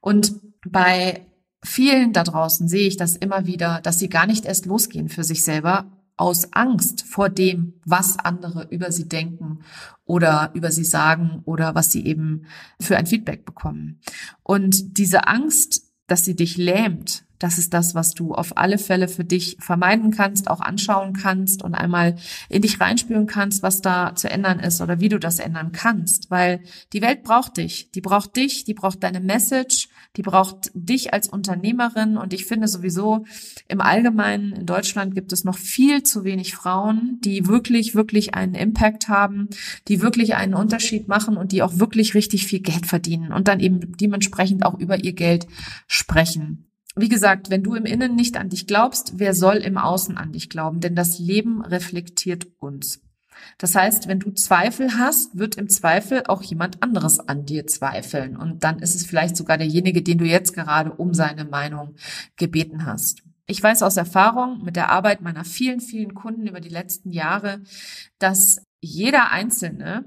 Und 0.00 0.34
bei 0.66 1.26
vielen 1.62 2.12
da 2.12 2.24
draußen 2.24 2.68
sehe 2.68 2.88
ich 2.88 2.96
das 2.96 3.16
immer 3.16 3.46
wieder, 3.46 3.80
dass 3.82 3.98
sie 3.98 4.08
gar 4.08 4.26
nicht 4.26 4.44
erst 4.44 4.66
losgehen 4.66 5.08
für 5.08 5.24
sich 5.24 5.44
selber 5.44 5.86
aus 6.16 6.52
Angst 6.52 7.04
vor 7.06 7.30
dem, 7.30 7.74
was 7.84 8.18
andere 8.18 8.66
über 8.70 8.92
sie 8.92 9.08
denken 9.08 9.60
oder 10.04 10.50
über 10.52 10.70
sie 10.70 10.84
sagen 10.84 11.40
oder 11.46 11.74
was 11.74 11.90
sie 11.90 12.04
eben 12.04 12.46
für 12.78 12.98
ein 12.98 13.06
Feedback 13.06 13.46
bekommen. 13.46 14.00
Und 14.42 14.98
diese 14.98 15.26
Angst, 15.26 15.82
dass 16.06 16.24
sie 16.24 16.36
dich 16.36 16.58
lähmt, 16.58 17.24
das 17.40 17.56
ist 17.56 17.72
das, 17.72 17.94
was 17.94 18.12
du 18.12 18.34
auf 18.34 18.56
alle 18.56 18.78
Fälle 18.78 19.08
für 19.08 19.24
dich 19.24 19.56
vermeiden 19.58 20.10
kannst, 20.10 20.48
auch 20.48 20.60
anschauen 20.60 21.14
kannst 21.14 21.64
und 21.64 21.74
einmal 21.74 22.16
in 22.50 22.60
dich 22.62 22.80
reinspüren 22.80 23.26
kannst, 23.26 23.62
was 23.62 23.80
da 23.80 24.14
zu 24.14 24.30
ändern 24.30 24.60
ist 24.60 24.82
oder 24.82 25.00
wie 25.00 25.08
du 25.08 25.18
das 25.18 25.38
ändern 25.38 25.72
kannst. 25.72 26.30
Weil 26.30 26.60
die 26.92 27.00
Welt 27.00 27.24
braucht 27.24 27.56
dich. 27.56 27.90
Die 27.92 28.02
braucht 28.02 28.36
dich, 28.36 28.64
die 28.64 28.74
braucht 28.74 29.02
deine 29.02 29.20
Message, 29.20 29.88
die 30.16 30.22
braucht 30.22 30.70
dich 30.74 31.14
als 31.14 31.28
Unternehmerin. 31.28 32.18
Und 32.18 32.34
ich 32.34 32.44
finde 32.44 32.68
sowieso 32.68 33.24
im 33.68 33.80
Allgemeinen 33.80 34.52
in 34.52 34.66
Deutschland 34.66 35.14
gibt 35.14 35.32
es 35.32 35.42
noch 35.42 35.56
viel 35.56 36.02
zu 36.02 36.24
wenig 36.24 36.54
Frauen, 36.54 37.20
die 37.24 37.46
wirklich, 37.46 37.94
wirklich 37.94 38.34
einen 38.34 38.54
Impact 38.54 39.08
haben, 39.08 39.48
die 39.88 40.02
wirklich 40.02 40.34
einen 40.34 40.52
Unterschied 40.52 41.08
machen 41.08 41.38
und 41.38 41.52
die 41.52 41.62
auch 41.62 41.78
wirklich 41.78 42.14
richtig 42.14 42.46
viel 42.46 42.60
Geld 42.60 42.84
verdienen 42.84 43.32
und 43.32 43.48
dann 43.48 43.60
eben 43.60 43.96
dementsprechend 43.96 44.66
auch 44.66 44.78
über 44.78 45.02
ihr 45.02 45.14
Geld 45.14 45.46
sprechen 45.86 46.69
wie 47.00 47.08
gesagt, 47.08 47.50
wenn 47.50 47.62
du 47.62 47.74
im 47.74 47.84
Innen 47.84 48.14
nicht 48.14 48.36
an 48.36 48.48
dich 48.48 48.66
glaubst, 48.66 49.18
wer 49.18 49.34
soll 49.34 49.56
im 49.56 49.78
Außen 49.78 50.16
an 50.16 50.32
dich 50.32 50.48
glauben? 50.48 50.80
Denn 50.80 50.94
das 50.94 51.18
Leben 51.18 51.62
reflektiert 51.62 52.46
uns. 52.58 53.00
Das 53.58 53.74
heißt, 53.74 54.08
wenn 54.08 54.20
du 54.20 54.32
Zweifel 54.32 54.98
hast, 54.98 55.38
wird 55.38 55.56
im 55.56 55.68
Zweifel 55.68 56.24
auch 56.26 56.42
jemand 56.42 56.82
anderes 56.82 57.20
an 57.20 57.46
dir 57.46 57.66
zweifeln. 57.66 58.36
Und 58.36 58.64
dann 58.64 58.78
ist 58.78 58.94
es 58.94 59.06
vielleicht 59.06 59.36
sogar 59.36 59.58
derjenige, 59.58 60.02
den 60.02 60.18
du 60.18 60.24
jetzt 60.24 60.52
gerade 60.54 60.92
um 60.92 61.14
seine 61.14 61.44
Meinung 61.44 61.94
gebeten 62.36 62.84
hast. 62.84 63.22
Ich 63.46 63.62
weiß 63.62 63.82
aus 63.82 63.96
Erfahrung 63.96 64.62
mit 64.62 64.76
der 64.76 64.90
Arbeit 64.90 65.22
meiner 65.22 65.44
vielen, 65.44 65.80
vielen 65.80 66.14
Kunden 66.14 66.46
über 66.46 66.60
die 66.60 66.68
letzten 66.68 67.10
Jahre, 67.10 67.62
dass 68.18 68.62
jeder 68.80 69.32
Einzelne 69.32 70.04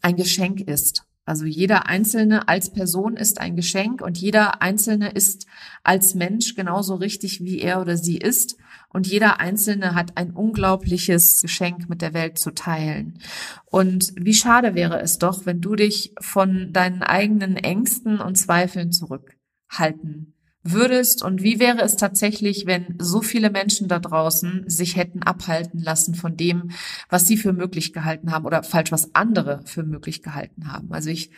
ein 0.00 0.16
Geschenk 0.16 0.60
ist. 0.60 1.04
Also 1.28 1.44
jeder 1.44 1.86
Einzelne 1.86 2.48
als 2.48 2.72
Person 2.72 3.14
ist 3.14 3.38
ein 3.38 3.54
Geschenk 3.54 4.00
und 4.00 4.16
jeder 4.16 4.62
Einzelne 4.62 5.10
ist 5.10 5.46
als 5.84 6.14
Mensch 6.14 6.54
genauso 6.54 6.94
richtig, 6.94 7.44
wie 7.44 7.60
er 7.60 7.82
oder 7.82 7.98
sie 7.98 8.16
ist. 8.16 8.56
Und 8.88 9.06
jeder 9.06 9.38
Einzelne 9.38 9.94
hat 9.94 10.16
ein 10.16 10.30
unglaubliches 10.30 11.42
Geschenk 11.42 11.90
mit 11.90 12.00
der 12.00 12.14
Welt 12.14 12.38
zu 12.38 12.52
teilen. 12.52 13.18
Und 13.66 14.14
wie 14.16 14.32
schade 14.32 14.74
wäre 14.74 15.02
es 15.02 15.18
doch, 15.18 15.44
wenn 15.44 15.60
du 15.60 15.76
dich 15.76 16.14
von 16.18 16.72
deinen 16.72 17.02
eigenen 17.02 17.56
Ängsten 17.56 18.20
und 18.20 18.36
Zweifeln 18.36 18.90
zurückhalten 18.90 20.32
würdest 20.72 21.22
und 21.22 21.42
wie 21.42 21.60
wäre 21.60 21.80
es 21.82 21.96
tatsächlich, 21.96 22.66
wenn 22.66 22.94
so 22.98 23.22
viele 23.22 23.50
Menschen 23.50 23.88
da 23.88 23.98
draußen 23.98 24.64
sich 24.68 24.96
hätten 24.96 25.22
abhalten 25.22 25.80
lassen 25.80 26.14
von 26.14 26.36
dem, 26.36 26.70
was 27.08 27.26
sie 27.26 27.36
für 27.36 27.52
möglich 27.52 27.92
gehalten 27.92 28.32
haben 28.32 28.44
oder 28.44 28.62
falsch, 28.62 28.92
was 28.92 29.14
andere 29.14 29.62
für 29.64 29.82
möglich 29.82 30.22
gehalten 30.22 30.72
haben. 30.72 30.92
Also 30.92 31.10
ich 31.10 31.30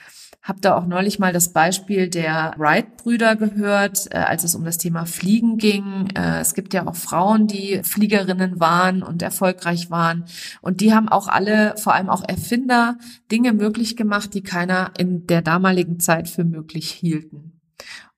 habe 0.42 0.60
da 0.60 0.74
auch 0.74 0.86
neulich 0.86 1.18
mal 1.18 1.32
das 1.32 1.52
Beispiel 1.52 2.08
der 2.08 2.54
Wright-Brüder 2.56 3.36
gehört, 3.36 4.06
äh, 4.10 4.18
als 4.18 4.42
es 4.42 4.54
um 4.54 4.64
das 4.64 4.78
Thema 4.78 5.04
Fliegen 5.04 5.58
ging. 5.58 6.08
Äh, 6.14 6.40
es 6.40 6.54
gibt 6.54 6.72
ja 6.72 6.86
auch 6.86 6.96
Frauen, 6.96 7.46
die 7.46 7.82
Fliegerinnen 7.82 8.58
waren 8.58 9.02
und 9.02 9.22
erfolgreich 9.22 9.90
waren. 9.90 10.24
Und 10.62 10.80
die 10.80 10.94
haben 10.94 11.08
auch 11.08 11.28
alle, 11.28 11.74
vor 11.76 11.94
allem 11.94 12.08
auch 12.08 12.26
Erfinder, 12.26 12.96
Dinge 13.30 13.52
möglich 13.52 13.96
gemacht, 13.96 14.32
die 14.32 14.42
keiner 14.42 14.92
in 14.98 15.26
der 15.26 15.42
damaligen 15.42 16.00
Zeit 16.00 16.28
für 16.28 16.44
möglich 16.44 16.90
hielten. 16.90 17.60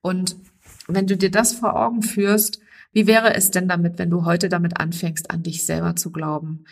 Und 0.01 0.37
wenn 0.87 1.07
du 1.07 1.17
dir 1.17 1.31
das 1.31 1.53
vor 1.53 1.75
Augen 1.75 2.01
führst, 2.01 2.59
wie 2.93 3.07
wäre 3.07 3.33
es 3.33 3.51
denn 3.51 3.67
damit, 3.67 3.97
wenn 3.97 4.09
du 4.09 4.23
heute 4.23 4.49
damit 4.49 4.79
anfängst, 4.79 5.31
an 5.31 5.41
dich 5.41 5.65
selber 5.65 5.95
zu 5.95 6.11
glauben, 6.11 6.65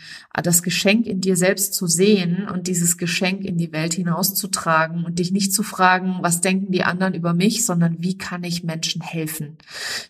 das 0.44 0.62
Geschenk 0.64 1.08
in 1.08 1.20
dir 1.20 1.36
selbst 1.36 1.74
zu 1.74 1.88
sehen 1.88 2.48
und 2.48 2.68
dieses 2.68 2.98
Geschenk 2.98 3.44
in 3.44 3.58
die 3.58 3.72
Welt 3.72 3.96
hinauszutragen 3.96 5.04
und 5.04 5.18
dich 5.20 5.32
nicht 5.32 5.52
zu 5.52 5.64
fragen, 5.64 6.20
was 6.22 6.40
denken 6.40 6.72
die 6.72 6.84
anderen 6.84 7.16
über 7.16 7.34
mich, 7.34 7.66
sondern 7.66 7.98
wie 8.00 8.18
kann 8.18 8.44
ich 8.44 8.64
Menschen 8.64 9.02
helfen? 9.02 9.58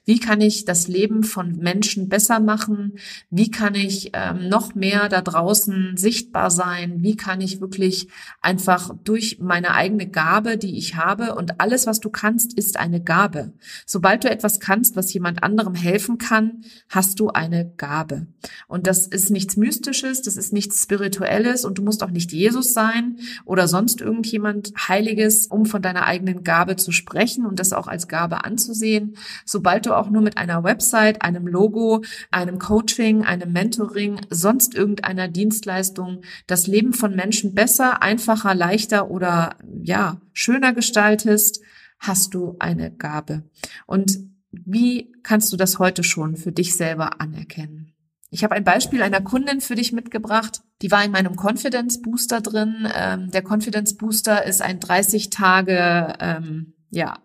Wie 0.06 0.20
kann 0.20 0.42
ich 0.42 0.66
das 0.66 0.90
Leben 0.90 1.24
von 1.24 1.58
Menschen 1.58 2.10
besser 2.10 2.40
machen? 2.42 2.94
Wie 3.30 3.50
kann 3.50 3.76
ich 3.76 4.12
ähm, 4.14 4.50
noch 4.50 4.76
mehr 4.76 5.08
da 5.08 5.22
draußen 5.22 5.96
sichtbar 5.96 6.52
sein? 6.52 7.02
Wie 7.02 7.16
kann 7.16 7.40
ich 7.40 7.62
wirklich 7.62 8.10
einfach 8.42 8.94
durch 9.04 9.40
meine 9.40 9.74
eigene 9.74 10.08
Gabe, 10.10 10.58
die 10.58 10.78
ich 10.78 10.96
habe 10.98 11.36
und 11.36 11.62
alles, 11.62 11.88
was 11.88 12.02
du 12.02 12.10
kannst, 12.10 12.54
ist 12.58 12.78
eine 12.78 13.02
Gabe. 13.02 13.54
Sobald 13.86 14.26
du 14.26 14.30
etwas 14.30 14.60
kannst, 14.60 14.96
was 14.98 15.14
jemand 15.14 15.44
anderem 15.44 15.74
helfen 15.76 16.01
helfen 16.02 16.18
kann, 16.18 16.64
hast 16.90 17.20
du 17.20 17.30
eine 17.30 17.72
Gabe. 17.78 18.26
Und 18.68 18.88
das 18.88 19.06
ist 19.06 19.30
nichts 19.30 19.56
Mystisches, 19.56 20.24
das 20.24 20.36
ist 20.36 20.52
nichts 20.52 20.82
Spirituelles 20.82 21.64
und 21.64 21.78
du 21.78 21.84
musst 21.84 22.02
auch 22.02 22.10
nicht 22.10 22.32
Jesus 22.32 22.74
sein 22.74 23.18
oder 23.46 23.68
sonst 23.68 24.02
irgendjemand 24.02 24.74
Heiliges, 24.88 25.48
um 25.48 25.66
von 25.66 25.84
deiner 25.84 26.06
eigenen 26.06 26.44
Gabe 26.44 26.76
zu 26.76 26.92
sprechen 26.92 27.46
und 27.46 27.60
das 27.60 27.72
auch 27.72 27.88
als 27.88 28.08
Gabe 28.08 28.44
anzusehen. 28.44 29.16
Sobald 29.46 29.86
du 29.86 29.96
auch 29.96 30.10
nur 30.10 30.24
mit 30.24 30.38
einer 30.38 30.64
Website, 30.64 31.22
einem 31.22 31.46
Logo, 31.46 32.04
einem 32.32 32.58
Coaching, 32.58 33.24
einem 33.24 33.52
Mentoring, 33.52 34.22
sonst 34.32 34.74
irgendeiner 34.74 35.28
Dienstleistung 35.28 36.22
das 36.48 36.66
Leben 36.66 36.94
von 36.94 37.16
Menschen 37.16 37.54
besser, 37.54 38.02
einfacher, 38.02 38.56
leichter 38.56 39.12
oder 39.12 39.56
ja, 39.84 40.20
schöner 40.34 40.74
gestaltest, 40.74 41.62
hast 42.00 42.34
du 42.34 42.56
eine 42.58 42.92
Gabe. 42.92 43.44
Und 43.86 44.31
wie 44.52 45.12
kannst 45.24 45.52
du 45.54 45.58
das 45.58 45.80
heute 45.80 46.04
schon 46.04 46.36
für 46.36 46.52
dich 46.52 46.76
selber 46.76 47.22
anerkennen? 47.22 47.94
Ich 48.30 48.44
habe 48.44 48.56
ein 48.56 48.64
Beispiel 48.64 49.02
einer 49.02 49.22
Kundin 49.22 49.60
für 49.60 49.76
dich 49.76 49.92
mitgebracht. 49.92 50.62
Die 50.82 50.90
war 50.90 51.04
in 51.04 51.12
meinem 51.12 51.36
Confidence 51.36 52.02
Booster 52.02 52.40
drin. 52.40 52.88
Ähm, 52.96 53.30
der 53.32 53.44
Confidence 53.46 53.98
Booster 53.98 54.46
ist 54.46 54.62
ein 54.62 54.80
30 54.80 55.30
Tage 55.30 56.14
ähm, 56.20 56.74
ja, 56.92 57.18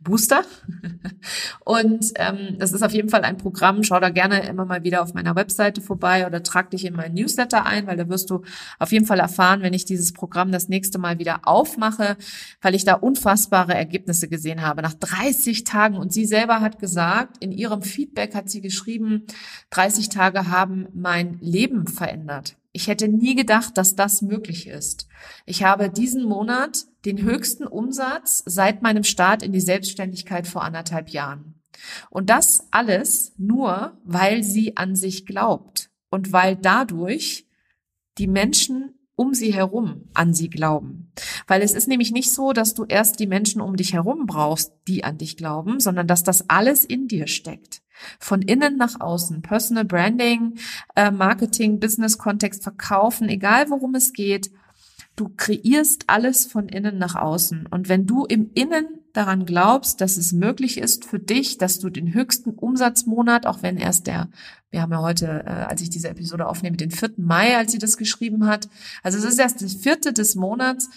Booster. 0.00 0.44
Und 1.64 2.12
ähm, 2.16 2.56
das 2.58 2.72
ist 2.72 2.82
auf 2.82 2.92
jeden 2.92 3.08
Fall 3.08 3.22
ein 3.22 3.38
Programm. 3.38 3.82
Schau 3.82 3.98
da 3.98 4.10
gerne 4.10 4.46
immer 4.46 4.66
mal 4.66 4.84
wieder 4.84 5.02
auf 5.02 5.14
meiner 5.14 5.34
Webseite 5.34 5.80
vorbei 5.80 6.26
oder 6.26 6.42
trag 6.42 6.70
dich 6.70 6.84
in 6.84 6.94
meinen 6.94 7.14
Newsletter 7.14 7.64
ein, 7.64 7.86
weil 7.86 7.96
da 7.96 8.08
wirst 8.10 8.28
du 8.28 8.42
auf 8.78 8.92
jeden 8.92 9.06
Fall 9.06 9.18
erfahren, 9.18 9.62
wenn 9.62 9.72
ich 9.72 9.86
dieses 9.86 10.12
Programm 10.12 10.52
das 10.52 10.68
nächste 10.68 10.98
Mal 10.98 11.18
wieder 11.18 11.48
aufmache, 11.48 12.16
weil 12.60 12.74
ich 12.74 12.84
da 12.84 12.94
unfassbare 12.94 13.74
Ergebnisse 13.74 14.28
gesehen 14.28 14.60
habe 14.62 14.82
nach 14.82 14.94
30 14.94 15.64
Tagen. 15.64 15.96
Und 15.96 16.12
sie 16.12 16.26
selber 16.26 16.60
hat 16.60 16.78
gesagt, 16.78 17.38
in 17.42 17.50
ihrem 17.50 17.82
Feedback 17.82 18.34
hat 18.34 18.50
sie 18.50 18.60
geschrieben, 18.60 19.24
30 19.70 20.10
Tage 20.10 20.48
haben 20.48 20.88
mein 20.92 21.38
Leben 21.40 21.86
verändert. 21.86 22.56
Ich 22.72 22.88
hätte 22.88 23.08
nie 23.08 23.34
gedacht, 23.34 23.78
dass 23.78 23.96
das 23.96 24.20
möglich 24.20 24.66
ist. 24.66 25.03
Ich 25.46 25.62
habe 25.62 25.90
diesen 25.90 26.24
Monat 26.24 26.84
den 27.04 27.22
höchsten 27.22 27.66
Umsatz 27.66 28.42
seit 28.46 28.82
meinem 28.82 29.04
Start 29.04 29.42
in 29.42 29.52
die 29.52 29.60
Selbstständigkeit 29.60 30.46
vor 30.46 30.62
anderthalb 30.62 31.10
Jahren. 31.10 31.60
Und 32.10 32.30
das 32.30 32.68
alles 32.70 33.32
nur, 33.36 33.98
weil 34.04 34.42
sie 34.42 34.76
an 34.76 34.96
sich 34.96 35.26
glaubt 35.26 35.90
und 36.10 36.32
weil 36.32 36.56
dadurch 36.56 37.46
die 38.18 38.28
Menschen 38.28 38.94
um 39.16 39.32
sie 39.32 39.54
herum 39.54 40.08
an 40.14 40.34
sie 40.34 40.50
glauben. 40.50 41.12
Weil 41.46 41.62
es 41.62 41.72
ist 41.72 41.86
nämlich 41.86 42.10
nicht 42.10 42.32
so, 42.32 42.52
dass 42.52 42.74
du 42.74 42.84
erst 42.84 43.20
die 43.20 43.26
Menschen 43.26 43.60
um 43.60 43.76
dich 43.76 43.92
herum 43.92 44.26
brauchst, 44.26 44.72
die 44.88 45.04
an 45.04 45.18
dich 45.18 45.36
glauben, 45.36 45.78
sondern 45.78 46.06
dass 46.06 46.24
das 46.24 46.50
alles 46.50 46.84
in 46.84 47.06
dir 47.06 47.28
steckt. 47.28 47.82
Von 48.18 48.42
innen 48.42 48.76
nach 48.76 49.00
außen. 49.00 49.40
Personal 49.40 49.84
Branding, 49.84 50.58
äh, 50.96 51.12
Marketing, 51.12 51.78
Business-Kontext, 51.78 52.64
Verkaufen, 52.64 53.28
egal 53.28 53.70
worum 53.70 53.94
es 53.94 54.12
geht. 54.12 54.50
Du 55.16 55.30
kreierst 55.36 56.04
alles 56.08 56.46
von 56.46 56.68
innen 56.68 56.98
nach 56.98 57.14
außen. 57.14 57.66
Und 57.70 57.88
wenn 57.88 58.06
du 58.06 58.24
im 58.24 58.50
Innen 58.54 58.86
daran 59.12 59.46
glaubst, 59.46 60.00
dass 60.00 60.16
es 60.16 60.32
möglich 60.32 60.78
ist 60.78 61.04
für 61.04 61.20
dich, 61.20 61.56
dass 61.56 61.78
du 61.78 61.88
den 61.88 62.12
höchsten 62.12 62.50
Umsatzmonat, 62.50 63.46
auch 63.46 63.62
wenn 63.62 63.76
erst 63.76 64.08
der, 64.08 64.28
wir 64.70 64.82
haben 64.82 64.90
ja 64.90 65.00
heute, 65.00 65.44
äh, 65.46 65.50
als 65.50 65.82
ich 65.82 65.90
diese 65.90 66.08
Episode 66.08 66.48
aufnehme, 66.48 66.76
den 66.76 66.90
4. 66.90 67.12
Mai, 67.18 67.56
als 67.56 67.70
sie 67.70 67.78
das 67.78 67.96
geschrieben 67.96 68.46
hat. 68.46 68.68
Also 69.04 69.18
es 69.18 69.24
ist 69.24 69.38
erst 69.38 69.62
das 69.62 69.74
vierte 69.74 70.12
des 70.12 70.34
Monats 70.34 70.90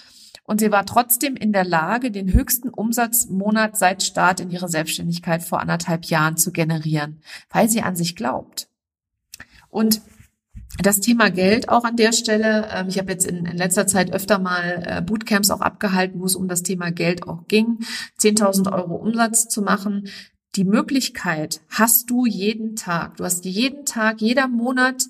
Und 0.43 0.61
sie 0.61 0.71
war 0.71 0.85
trotzdem 0.85 1.35
in 1.35 1.51
der 1.51 1.65
Lage, 1.65 2.09
den 2.09 2.33
höchsten 2.33 2.69
Umsatzmonat 2.69 3.77
seit 3.77 4.01
Start 4.01 4.39
in 4.39 4.49
ihrer 4.49 4.69
Selbstständigkeit 4.69 5.43
vor 5.43 5.59
anderthalb 5.59 6.05
Jahren 6.05 6.37
zu 6.37 6.51
generieren, 6.51 7.21
weil 7.49 7.69
sie 7.69 7.81
an 7.81 7.95
sich 7.95 8.15
glaubt. 8.15 8.69
Und 9.69 10.01
das 10.81 10.99
Thema 10.99 11.29
Geld 11.29 11.69
auch 11.69 11.83
an 11.83 11.95
der 11.95 12.11
Stelle. 12.11 12.67
Ähm, 12.71 12.87
ich 12.87 12.97
habe 12.97 13.11
jetzt 13.11 13.25
in, 13.25 13.45
in, 13.45 13.57
letzter 13.57 13.87
Zeit 13.87 14.13
öfter 14.13 14.39
mal 14.39 14.83
äh, 14.85 15.01
Bootcamps 15.01 15.49
auch 15.49 15.61
abgehalten, 15.61 16.19
wo 16.19 16.25
es 16.25 16.35
um 16.35 16.47
das 16.47 16.63
Thema 16.63 16.91
Geld 16.91 17.27
auch 17.27 17.47
ging. 17.47 17.79
10.000 18.19 18.71
Euro 18.73 18.95
Umsatz 18.95 19.47
zu 19.47 19.61
machen. 19.61 20.09
Die 20.55 20.63
Möglichkeit 20.63 21.61
hast 21.69 22.09
du 22.09 22.25
jeden 22.25 22.75
Tag. 22.75 23.17
Du 23.17 23.25
hast 23.25 23.45
jeden 23.45 23.85
Tag, 23.85 24.21
jeder 24.21 24.47
Monat 24.47 25.05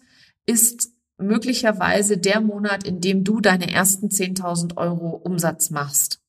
ist 0.46 0.92
möglicherweise 1.18 2.18
der 2.18 2.42
Monat, 2.42 2.86
in 2.86 3.02
dem 3.02 3.24
du 3.24 3.42
deine 3.42 3.72
ersten 3.72 4.08
10.000 4.08 4.78
Euro 4.78 5.10
Umsatz 5.10 5.70
machst. 5.70 6.22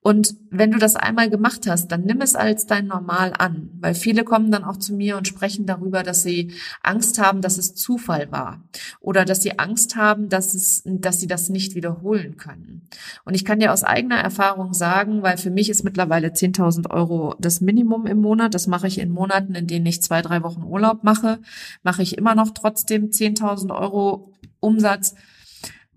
Und 0.00 0.36
wenn 0.50 0.70
du 0.70 0.78
das 0.78 0.96
einmal 0.96 1.28
gemacht 1.28 1.66
hast, 1.68 1.88
dann 1.88 2.04
nimm 2.04 2.20
es 2.20 2.34
als 2.34 2.66
dein 2.66 2.86
Normal 2.86 3.34
an, 3.36 3.70
weil 3.80 3.94
viele 3.94 4.24
kommen 4.24 4.50
dann 4.50 4.64
auch 4.64 4.78
zu 4.78 4.94
mir 4.94 5.16
und 5.16 5.28
sprechen 5.28 5.66
darüber, 5.66 6.02
dass 6.02 6.22
sie 6.22 6.52
Angst 6.82 7.18
haben, 7.18 7.42
dass 7.42 7.58
es 7.58 7.74
Zufall 7.74 8.32
war 8.32 8.62
oder 9.00 9.24
dass 9.24 9.42
sie 9.42 9.58
Angst 9.58 9.96
haben, 9.96 10.28
dass 10.28 10.54
es, 10.54 10.82
dass 10.86 11.20
sie 11.20 11.26
das 11.26 11.50
nicht 11.50 11.74
wiederholen 11.74 12.36
können. 12.36 12.88
Und 13.24 13.34
ich 13.34 13.44
kann 13.44 13.60
dir 13.60 13.72
aus 13.72 13.84
eigener 13.84 14.16
Erfahrung 14.16 14.72
sagen, 14.72 15.22
weil 15.22 15.36
für 15.36 15.50
mich 15.50 15.68
ist 15.68 15.84
mittlerweile 15.84 16.28
10.000 16.28 16.90
Euro 16.90 17.34
das 17.38 17.60
Minimum 17.60 18.06
im 18.06 18.20
Monat. 18.20 18.54
Das 18.54 18.66
mache 18.66 18.86
ich 18.86 18.98
in 18.98 19.10
Monaten, 19.10 19.54
in 19.54 19.66
denen 19.66 19.86
ich 19.86 20.02
zwei, 20.02 20.22
drei 20.22 20.42
Wochen 20.42 20.62
Urlaub 20.62 21.04
mache, 21.04 21.40
mache 21.82 22.02
ich 22.02 22.16
immer 22.16 22.34
noch 22.34 22.50
trotzdem 22.50 23.10
10.000 23.10 23.76
Euro 23.78 24.32
Umsatz 24.60 25.14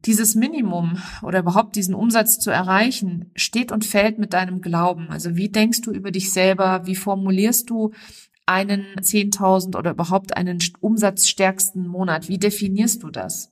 dieses 0.05 0.35
Minimum 0.35 0.97
oder 1.21 1.39
überhaupt 1.39 1.75
diesen 1.75 1.93
Umsatz 1.93 2.39
zu 2.39 2.49
erreichen, 2.49 3.31
steht 3.35 3.71
und 3.71 3.85
fällt 3.85 4.17
mit 4.17 4.33
deinem 4.33 4.61
Glauben. 4.61 5.09
Also 5.09 5.35
wie 5.35 5.49
denkst 5.49 5.81
du 5.81 5.91
über 5.91 6.11
dich 6.11 6.31
selber? 6.31 6.85
Wie 6.85 6.95
formulierst 6.95 7.69
du 7.69 7.91
einen 8.45 8.85
10.000 8.99 9.77
oder 9.77 9.91
überhaupt 9.91 10.35
einen 10.35 10.59
umsatzstärksten 10.79 11.87
Monat? 11.87 12.29
Wie 12.29 12.39
definierst 12.39 13.03
du 13.03 13.09
das? 13.09 13.51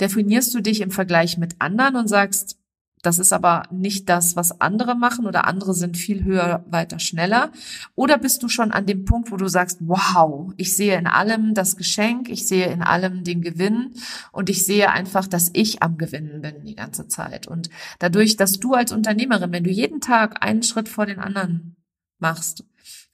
Definierst 0.00 0.54
du 0.54 0.60
dich 0.60 0.80
im 0.80 0.90
Vergleich 0.90 1.38
mit 1.38 1.56
anderen 1.60 1.96
und 1.96 2.08
sagst, 2.08 2.57
das 3.02 3.18
ist 3.18 3.32
aber 3.32 3.64
nicht 3.70 4.08
das, 4.08 4.36
was 4.36 4.60
andere 4.60 4.94
machen 4.94 5.26
oder 5.26 5.46
andere 5.46 5.74
sind 5.74 5.96
viel 5.96 6.24
höher, 6.24 6.64
weiter, 6.68 6.98
schneller. 6.98 7.52
Oder 7.94 8.18
bist 8.18 8.42
du 8.42 8.48
schon 8.48 8.72
an 8.72 8.86
dem 8.86 9.04
Punkt, 9.04 9.30
wo 9.30 9.36
du 9.36 9.48
sagst, 9.48 9.78
wow, 9.82 10.52
ich 10.56 10.76
sehe 10.76 10.98
in 10.98 11.06
allem 11.06 11.54
das 11.54 11.76
Geschenk, 11.76 12.28
ich 12.28 12.48
sehe 12.48 12.66
in 12.66 12.82
allem 12.82 13.24
den 13.24 13.40
Gewinn 13.40 13.92
und 14.32 14.50
ich 14.50 14.64
sehe 14.64 14.90
einfach, 14.90 15.26
dass 15.26 15.50
ich 15.52 15.82
am 15.82 15.96
Gewinnen 15.98 16.42
bin 16.42 16.64
die 16.64 16.74
ganze 16.74 17.08
Zeit. 17.08 17.46
Und 17.46 17.70
dadurch, 17.98 18.36
dass 18.36 18.58
du 18.58 18.74
als 18.74 18.92
Unternehmerin, 18.92 19.52
wenn 19.52 19.64
du 19.64 19.70
jeden 19.70 20.00
Tag 20.00 20.42
einen 20.44 20.62
Schritt 20.62 20.88
vor 20.88 21.06
den 21.06 21.18
anderen 21.18 21.76
machst 22.18 22.64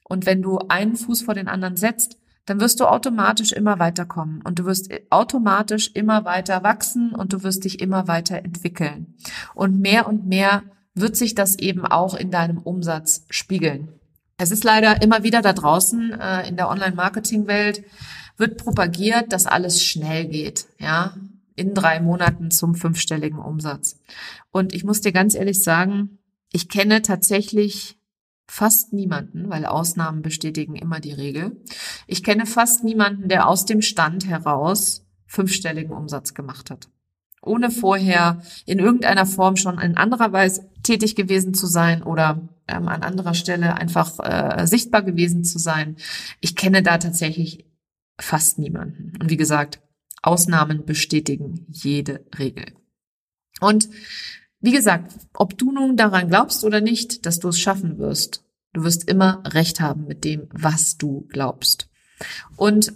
und 0.03 0.25
wenn 0.25 0.41
du 0.41 0.57
einen 0.69 0.95
Fuß 0.95 1.21
vor 1.21 1.33
den 1.33 1.47
anderen 1.47 1.77
setzt, 1.77 2.17
dann 2.45 2.59
wirst 2.59 2.79
du 2.79 2.85
automatisch 2.85 3.51
immer 3.51 3.79
weiterkommen 3.79 4.41
und 4.43 4.59
du 4.59 4.65
wirst 4.65 4.89
automatisch 5.09 5.91
immer 5.93 6.25
weiter 6.25 6.63
wachsen 6.63 7.13
und 7.13 7.33
du 7.33 7.43
wirst 7.43 7.63
dich 7.65 7.81
immer 7.81 8.07
weiter 8.07 8.37
entwickeln. 8.37 9.15
Und 9.53 9.79
mehr 9.79 10.07
und 10.07 10.25
mehr 10.25 10.63
wird 10.93 11.17
sich 11.17 11.35
das 11.35 11.57
eben 11.57 11.85
auch 11.85 12.13
in 12.13 12.31
deinem 12.31 12.59
Umsatz 12.59 13.25
spiegeln. 13.29 13.89
Es 14.37 14.51
ist 14.51 14.63
leider 14.63 15.01
immer 15.01 15.23
wieder 15.23 15.41
da 15.41 15.53
draußen 15.53 16.11
äh, 16.11 16.47
in 16.47 16.57
der 16.57 16.69
Online-Marketing-Welt 16.69 17.83
wird 18.37 18.57
propagiert, 18.57 19.31
dass 19.31 19.45
alles 19.45 19.83
schnell 19.83 20.25
geht, 20.25 20.67
ja, 20.77 21.15
in 21.55 21.73
drei 21.73 22.01
Monaten 22.01 22.51
zum 22.51 22.75
fünfstelligen 22.75 23.39
Umsatz. 23.39 23.97
Und 24.51 24.73
ich 24.73 24.83
muss 24.83 25.01
dir 25.01 25.13
ganz 25.13 25.35
ehrlich 25.35 25.63
sagen, 25.63 26.17
ich 26.51 26.67
kenne 26.67 27.01
tatsächlich 27.01 27.97
fast 28.47 28.93
niemanden, 28.93 29.49
weil 29.49 29.65
Ausnahmen 29.65 30.21
bestätigen 30.21 30.75
immer 30.75 30.99
die 30.99 31.13
Regel. 31.13 31.63
Ich 32.07 32.23
kenne 32.23 32.45
fast 32.45 32.83
niemanden, 32.83 33.27
der 33.27 33.47
aus 33.47 33.65
dem 33.65 33.81
Stand 33.81 34.27
heraus 34.27 35.05
fünfstelligen 35.25 35.91
Umsatz 35.91 36.33
gemacht 36.33 36.69
hat. 36.69 36.89
Ohne 37.41 37.69
vorher 37.69 38.41
in 38.65 38.79
irgendeiner 38.79 39.25
Form 39.25 39.55
schon 39.55 39.79
in 39.79 39.97
anderer 39.97 40.31
Weise 40.31 40.69
tätig 40.83 41.15
gewesen 41.15 41.53
zu 41.53 41.67
sein 41.67 42.01
oder 42.01 42.47
ähm, 42.67 42.87
an 42.87 43.03
anderer 43.03 43.33
Stelle 43.33 43.75
einfach 43.75 44.19
äh, 44.19 44.65
sichtbar 44.65 45.03
gewesen 45.03 45.43
zu 45.43 45.59
sein. 45.59 45.97
Ich 46.41 46.55
kenne 46.55 46.81
da 46.81 46.97
tatsächlich 46.97 47.65
fast 48.19 48.57
niemanden. 48.57 49.13
Und 49.21 49.29
wie 49.29 49.37
gesagt, 49.37 49.81
Ausnahmen 50.21 50.85
bestätigen 50.85 51.67
jede 51.69 52.25
Regel. 52.37 52.65
Und 53.59 53.89
wie 54.59 54.71
gesagt, 54.71 55.13
ob 55.33 55.57
du 55.57 55.71
nun 55.71 55.97
daran 55.97 56.29
glaubst 56.29 56.63
oder 56.63 56.81
nicht, 56.81 57.25
dass 57.25 57.39
du 57.39 57.49
es 57.49 57.59
schaffen 57.59 57.99
wirst, 57.99 58.44
du 58.75 58.83
wirst 58.83 59.09
immer 59.09 59.41
recht 59.47 59.79
haben 59.79 60.05
mit 60.05 60.23
dem, 60.23 60.47
was 60.51 60.97
du 60.97 61.25
glaubst. 61.29 61.89
Und 62.57 62.93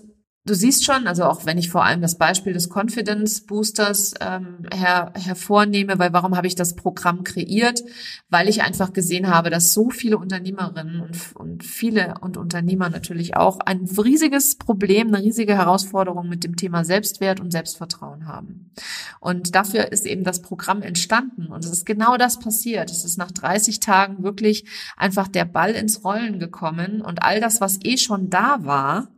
Du 0.49 0.55
siehst 0.55 0.83
schon, 0.83 1.05
also 1.05 1.25
auch 1.25 1.45
wenn 1.45 1.59
ich 1.59 1.69
vor 1.69 1.85
allem 1.85 2.01
das 2.01 2.17
Beispiel 2.17 2.53
des 2.53 2.71
Confidence 2.73 3.41
Boosters 3.41 4.15
ähm, 4.19 4.65
her, 4.73 5.13
hervornehme, 5.13 5.99
weil 5.99 6.11
warum 6.11 6.35
habe 6.35 6.47
ich 6.47 6.55
das 6.55 6.75
Programm 6.75 7.23
kreiert? 7.23 7.83
Weil 8.31 8.49
ich 8.49 8.63
einfach 8.63 8.91
gesehen 8.91 9.27
habe, 9.27 9.51
dass 9.51 9.75
so 9.75 9.91
viele 9.91 10.17
Unternehmerinnen 10.17 11.01
und, 11.01 11.35
und 11.35 11.63
viele 11.63 12.15
und 12.21 12.35
Unternehmer 12.35 12.89
natürlich 12.89 13.35
auch 13.35 13.59
ein 13.59 13.87
riesiges 13.95 14.55
Problem, 14.55 15.09
eine 15.09 15.23
riesige 15.23 15.55
Herausforderung 15.55 16.27
mit 16.27 16.43
dem 16.43 16.55
Thema 16.55 16.83
Selbstwert 16.83 17.39
und 17.39 17.51
Selbstvertrauen 17.51 18.25
haben. 18.25 18.71
Und 19.19 19.53
dafür 19.53 19.91
ist 19.91 20.07
eben 20.07 20.23
das 20.23 20.41
Programm 20.41 20.81
entstanden. 20.81 21.45
Und 21.45 21.63
es 21.63 21.69
ist 21.69 21.85
genau 21.85 22.17
das 22.17 22.39
passiert. 22.39 22.89
Es 22.89 23.05
ist 23.05 23.19
nach 23.19 23.29
30 23.29 23.81
Tagen 23.81 24.23
wirklich 24.23 24.65
einfach 24.97 25.27
der 25.27 25.45
Ball 25.45 25.73
ins 25.73 26.03
Rollen 26.03 26.39
gekommen 26.39 27.01
und 27.01 27.21
all 27.21 27.39
das, 27.39 27.61
was 27.61 27.77
eh 27.83 27.97
schon 27.97 28.31
da 28.31 28.65
war, 28.65 29.09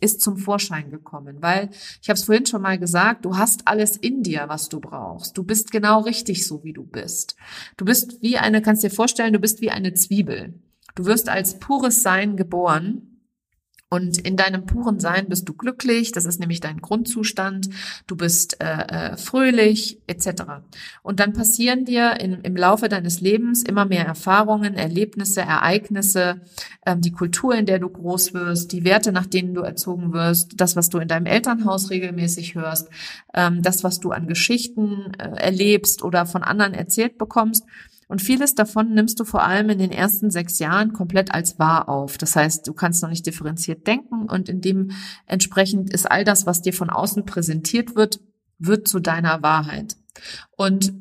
ist 0.00 0.20
zum 0.20 0.36
Vorschein 0.36 0.90
gekommen, 0.90 1.38
weil 1.40 1.70
ich 2.02 2.08
habe 2.08 2.18
es 2.18 2.24
vorhin 2.24 2.46
schon 2.46 2.62
mal 2.62 2.78
gesagt, 2.78 3.24
du 3.24 3.36
hast 3.36 3.68
alles 3.68 3.96
in 3.96 4.22
dir, 4.22 4.44
was 4.48 4.68
du 4.68 4.80
brauchst. 4.80 5.36
Du 5.36 5.44
bist 5.44 5.70
genau 5.70 6.00
richtig 6.00 6.46
so, 6.46 6.64
wie 6.64 6.72
du 6.72 6.84
bist. 6.84 7.36
Du 7.76 7.84
bist 7.84 8.22
wie 8.22 8.38
eine, 8.38 8.62
kannst 8.62 8.82
dir 8.82 8.90
vorstellen, 8.90 9.32
du 9.32 9.38
bist 9.38 9.60
wie 9.60 9.70
eine 9.70 9.94
Zwiebel. 9.94 10.54
Du 10.94 11.04
wirst 11.04 11.28
als 11.28 11.58
pures 11.58 12.02
Sein 12.02 12.36
geboren 12.36 13.09
und 13.92 14.18
in 14.18 14.36
deinem 14.36 14.66
puren 14.66 15.00
Sein 15.00 15.28
bist 15.28 15.48
du 15.48 15.52
glücklich, 15.52 16.12
das 16.12 16.24
ist 16.24 16.38
nämlich 16.38 16.60
dein 16.60 16.80
Grundzustand, 16.80 17.68
du 18.06 18.14
bist 18.14 18.60
äh, 18.60 18.66
äh, 18.66 19.16
fröhlich 19.16 19.98
etc. 20.06 20.42
Und 21.02 21.18
dann 21.18 21.32
passieren 21.32 21.84
dir 21.84 22.20
in, 22.20 22.34
im 22.42 22.56
Laufe 22.56 22.88
deines 22.88 23.20
Lebens 23.20 23.64
immer 23.64 23.86
mehr 23.86 24.06
Erfahrungen, 24.06 24.74
Erlebnisse, 24.74 25.40
Ereignisse, 25.40 26.40
ähm, 26.86 27.00
die 27.00 27.10
Kultur, 27.10 27.56
in 27.56 27.66
der 27.66 27.80
du 27.80 27.88
groß 27.88 28.32
wirst, 28.32 28.70
die 28.70 28.84
Werte, 28.84 29.10
nach 29.10 29.26
denen 29.26 29.54
du 29.54 29.62
erzogen 29.62 30.12
wirst, 30.12 30.60
das, 30.60 30.76
was 30.76 30.88
du 30.88 30.98
in 30.98 31.08
deinem 31.08 31.26
Elternhaus 31.26 31.90
regelmäßig 31.90 32.54
hörst, 32.54 32.88
ähm, 33.34 33.60
das, 33.60 33.82
was 33.82 33.98
du 33.98 34.12
an 34.12 34.28
Geschichten 34.28 35.12
äh, 35.18 35.30
erlebst 35.36 36.04
oder 36.04 36.26
von 36.26 36.44
anderen 36.44 36.74
erzählt 36.74 37.18
bekommst. 37.18 37.64
Und 38.10 38.20
vieles 38.20 38.56
davon 38.56 38.92
nimmst 38.92 39.20
du 39.20 39.24
vor 39.24 39.44
allem 39.44 39.70
in 39.70 39.78
den 39.78 39.92
ersten 39.92 40.32
sechs 40.32 40.58
Jahren 40.58 40.92
komplett 40.92 41.32
als 41.32 41.60
wahr 41.60 41.88
auf. 41.88 42.18
Das 42.18 42.34
heißt, 42.34 42.66
du 42.66 42.74
kannst 42.74 43.04
noch 43.04 43.08
nicht 43.08 43.24
differenziert 43.24 43.86
denken 43.86 44.28
und 44.28 44.48
in 44.48 44.60
dem 44.60 44.90
entsprechend 45.26 45.90
ist 45.94 46.10
all 46.10 46.24
das, 46.24 46.44
was 46.44 46.60
dir 46.60 46.72
von 46.72 46.90
außen 46.90 47.24
präsentiert 47.24 47.94
wird, 47.94 48.18
wird 48.58 48.88
zu 48.88 48.98
deiner 48.98 49.44
Wahrheit. 49.44 49.96
Und 50.56 50.92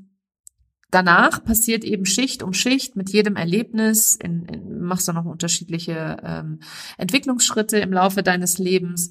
danach 0.91 1.43
passiert 1.43 1.83
eben 1.83 2.05
Schicht 2.05 2.43
um 2.43 2.53
Schicht 2.53 2.95
mit 2.95 3.09
jedem 3.09 3.37
Erlebnis, 3.37 4.15
in, 4.15 4.45
in, 4.45 4.79
machst 4.81 5.07
du 5.07 5.13
noch 5.13 5.25
unterschiedliche 5.25 6.17
ähm, 6.23 6.59
Entwicklungsschritte 6.99 7.79
im 7.79 7.91
Laufe 7.91 8.21
deines 8.21 8.59
Lebens, 8.59 9.09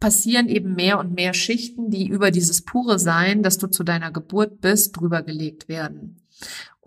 passieren 0.00 0.48
eben 0.48 0.74
mehr 0.74 0.98
und 0.98 1.14
mehr 1.14 1.34
Schichten, 1.34 1.90
die 1.90 2.08
über 2.08 2.30
dieses 2.30 2.62
pure 2.62 2.98
Sein, 2.98 3.42
das 3.42 3.58
du 3.58 3.66
zu 3.66 3.84
deiner 3.84 4.12
Geburt 4.12 4.62
bist, 4.62 4.96
drüber 4.96 5.22
gelegt 5.22 5.68
werden. 5.68 6.22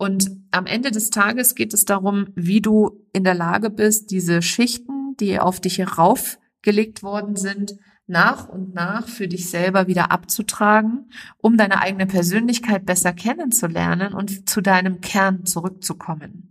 Und 0.02 0.32
am 0.50 0.66
Ende 0.66 0.90
des 0.90 1.10
Tages 1.10 1.54
geht 1.54 1.72
es 1.72 1.84
darum, 1.84 2.26
wie 2.34 2.60
du 2.60 3.06
in 3.12 3.22
der 3.22 3.36
Lage 3.36 3.70
bist, 3.70 4.10
diese 4.10 4.42
Schichten, 4.42 5.14
die 5.20 5.38
auf 5.38 5.60
dich 5.60 5.78
heraufgelegt 5.78 7.04
worden 7.04 7.36
sind, 7.36 7.76
nach 8.08 8.48
und 8.48 8.74
nach 8.74 9.06
für 9.06 9.28
dich 9.28 9.48
selber 9.48 9.86
wieder 9.86 10.10
abzutragen, 10.10 11.08
um 11.38 11.56
deine 11.56 11.80
eigene 11.80 12.06
Persönlichkeit 12.06 12.84
besser 12.84 13.12
kennenzulernen 13.12 14.12
und 14.12 14.50
zu 14.50 14.60
deinem 14.60 15.00
Kern 15.02 15.46
zurückzukommen. 15.46 16.41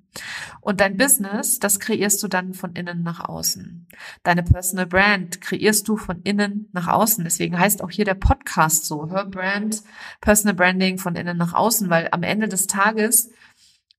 Und 0.59 0.81
dein 0.81 0.97
Business, 0.97 1.59
das 1.59 1.79
kreierst 1.79 2.21
du 2.21 2.27
dann 2.27 2.53
von 2.53 2.73
innen 2.73 3.01
nach 3.03 3.21
außen. 3.27 3.87
Deine 4.23 4.43
Personal 4.43 4.85
Brand 4.85 5.41
kreierst 5.41 5.87
du 5.87 5.97
von 5.97 6.21
innen 6.23 6.69
nach 6.73 6.87
außen. 6.87 7.23
Deswegen 7.23 7.57
heißt 7.57 7.81
auch 7.81 7.89
hier 7.89 8.05
der 8.05 8.15
Podcast 8.15 8.85
so, 8.85 9.09
Her 9.09 9.25
Brand, 9.25 9.81
Personal 10.19 10.55
Branding 10.55 10.97
von 10.97 11.15
innen 11.15 11.37
nach 11.37 11.53
außen, 11.53 11.89
weil 11.89 12.09
am 12.11 12.23
Ende 12.23 12.47
des 12.47 12.67
Tages 12.67 13.29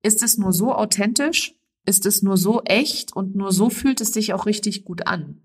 ist 0.03 0.23
es 0.23 0.39
nur 0.39 0.53
so 0.53 0.75
authentisch, 0.75 1.55
ist 1.87 2.07
es 2.07 2.23
nur 2.23 2.37
so 2.37 2.63
echt 2.65 3.15
und 3.15 3.35
nur 3.35 3.53
so 3.53 3.71
fühlt 3.71 4.01
es 4.01 4.13
sich 4.13 4.35
auch 4.35 4.47
richtig 4.47 4.85
gut 4.85 5.07
an. 5.07 5.41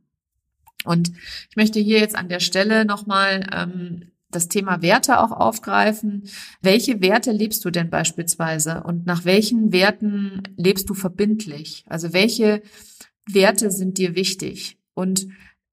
Und 0.84 1.12
ich 1.49 1.56
möchte 1.56 1.80
hier 1.80 1.99
jetzt 1.99 2.15
an 2.15 2.30
der 2.30 2.39
Stelle 2.39 2.86
nochmal 2.86 3.47
ähm, 3.51 4.12
das 4.29 4.47
Thema 4.47 4.81
Werte 4.81 5.19
auch 5.19 5.31
aufgreifen. 5.31 6.29
Welche 6.61 7.01
Werte 7.01 7.31
lebst 7.31 7.63
du 7.63 7.71
denn 7.71 7.89
beispielsweise 7.89 8.83
und 8.83 9.05
nach 9.05 9.25
welchen 9.25 9.71
Werten 9.71 10.43
lebst 10.57 10.89
du 10.89 10.93
verbindlich? 10.93 11.85
Also 11.87 12.13
welche 12.13 12.61
Werte 13.29 13.71
sind 13.71 13.97
dir 13.97 14.15
wichtig? 14.15 14.77
Und 14.93 15.27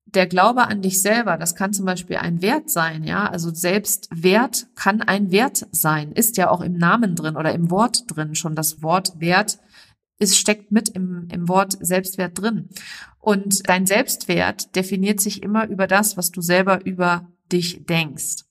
der 0.06 0.26
Glaube 0.26 0.68
an 0.68 0.82
dich 0.82 1.02
selber, 1.02 1.36
das 1.36 1.56
kann 1.56 1.72
zum 1.72 1.86
Beispiel 1.86 2.16
ein 2.16 2.40
Wert 2.40 2.70
sein, 2.70 3.04
ja. 3.04 3.28
Also 3.28 3.52
Selbstwert 3.52 4.68
kann 4.76 5.02
ein 5.02 5.32
Wert 5.32 5.66
sein, 5.72 6.12
ist 6.12 6.36
ja 6.36 6.50
auch 6.50 6.60
im 6.60 6.76
Namen 6.76 7.16
drin 7.16 7.36
oder 7.36 7.52
im 7.52 7.70
Wort 7.70 8.04
drin 8.06 8.34
schon. 8.34 8.54
Das 8.54 8.82
Wort 8.82 9.20
Wert 9.20 9.58
ist, 10.18 10.36
steckt 10.36 10.70
mit 10.70 10.90
im, 10.90 11.28
im 11.32 11.48
Wort 11.48 11.76
Selbstwert 11.80 12.40
drin. 12.40 12.68
Und 13.18 13.68
dein 13.68 13.86
Selbstwert 13.86 14.76
definiert 14.76 15.20
sich 15.20 15.42
immer 15.42 15.66
über 15.66 15.86
das, 15.86 16.16
was 16.16 16.30
du 16.30 16.40
selber 16.40 16.84
über 16.84 17.26
dich 17.52 17.84
denkst. 17.86 18.44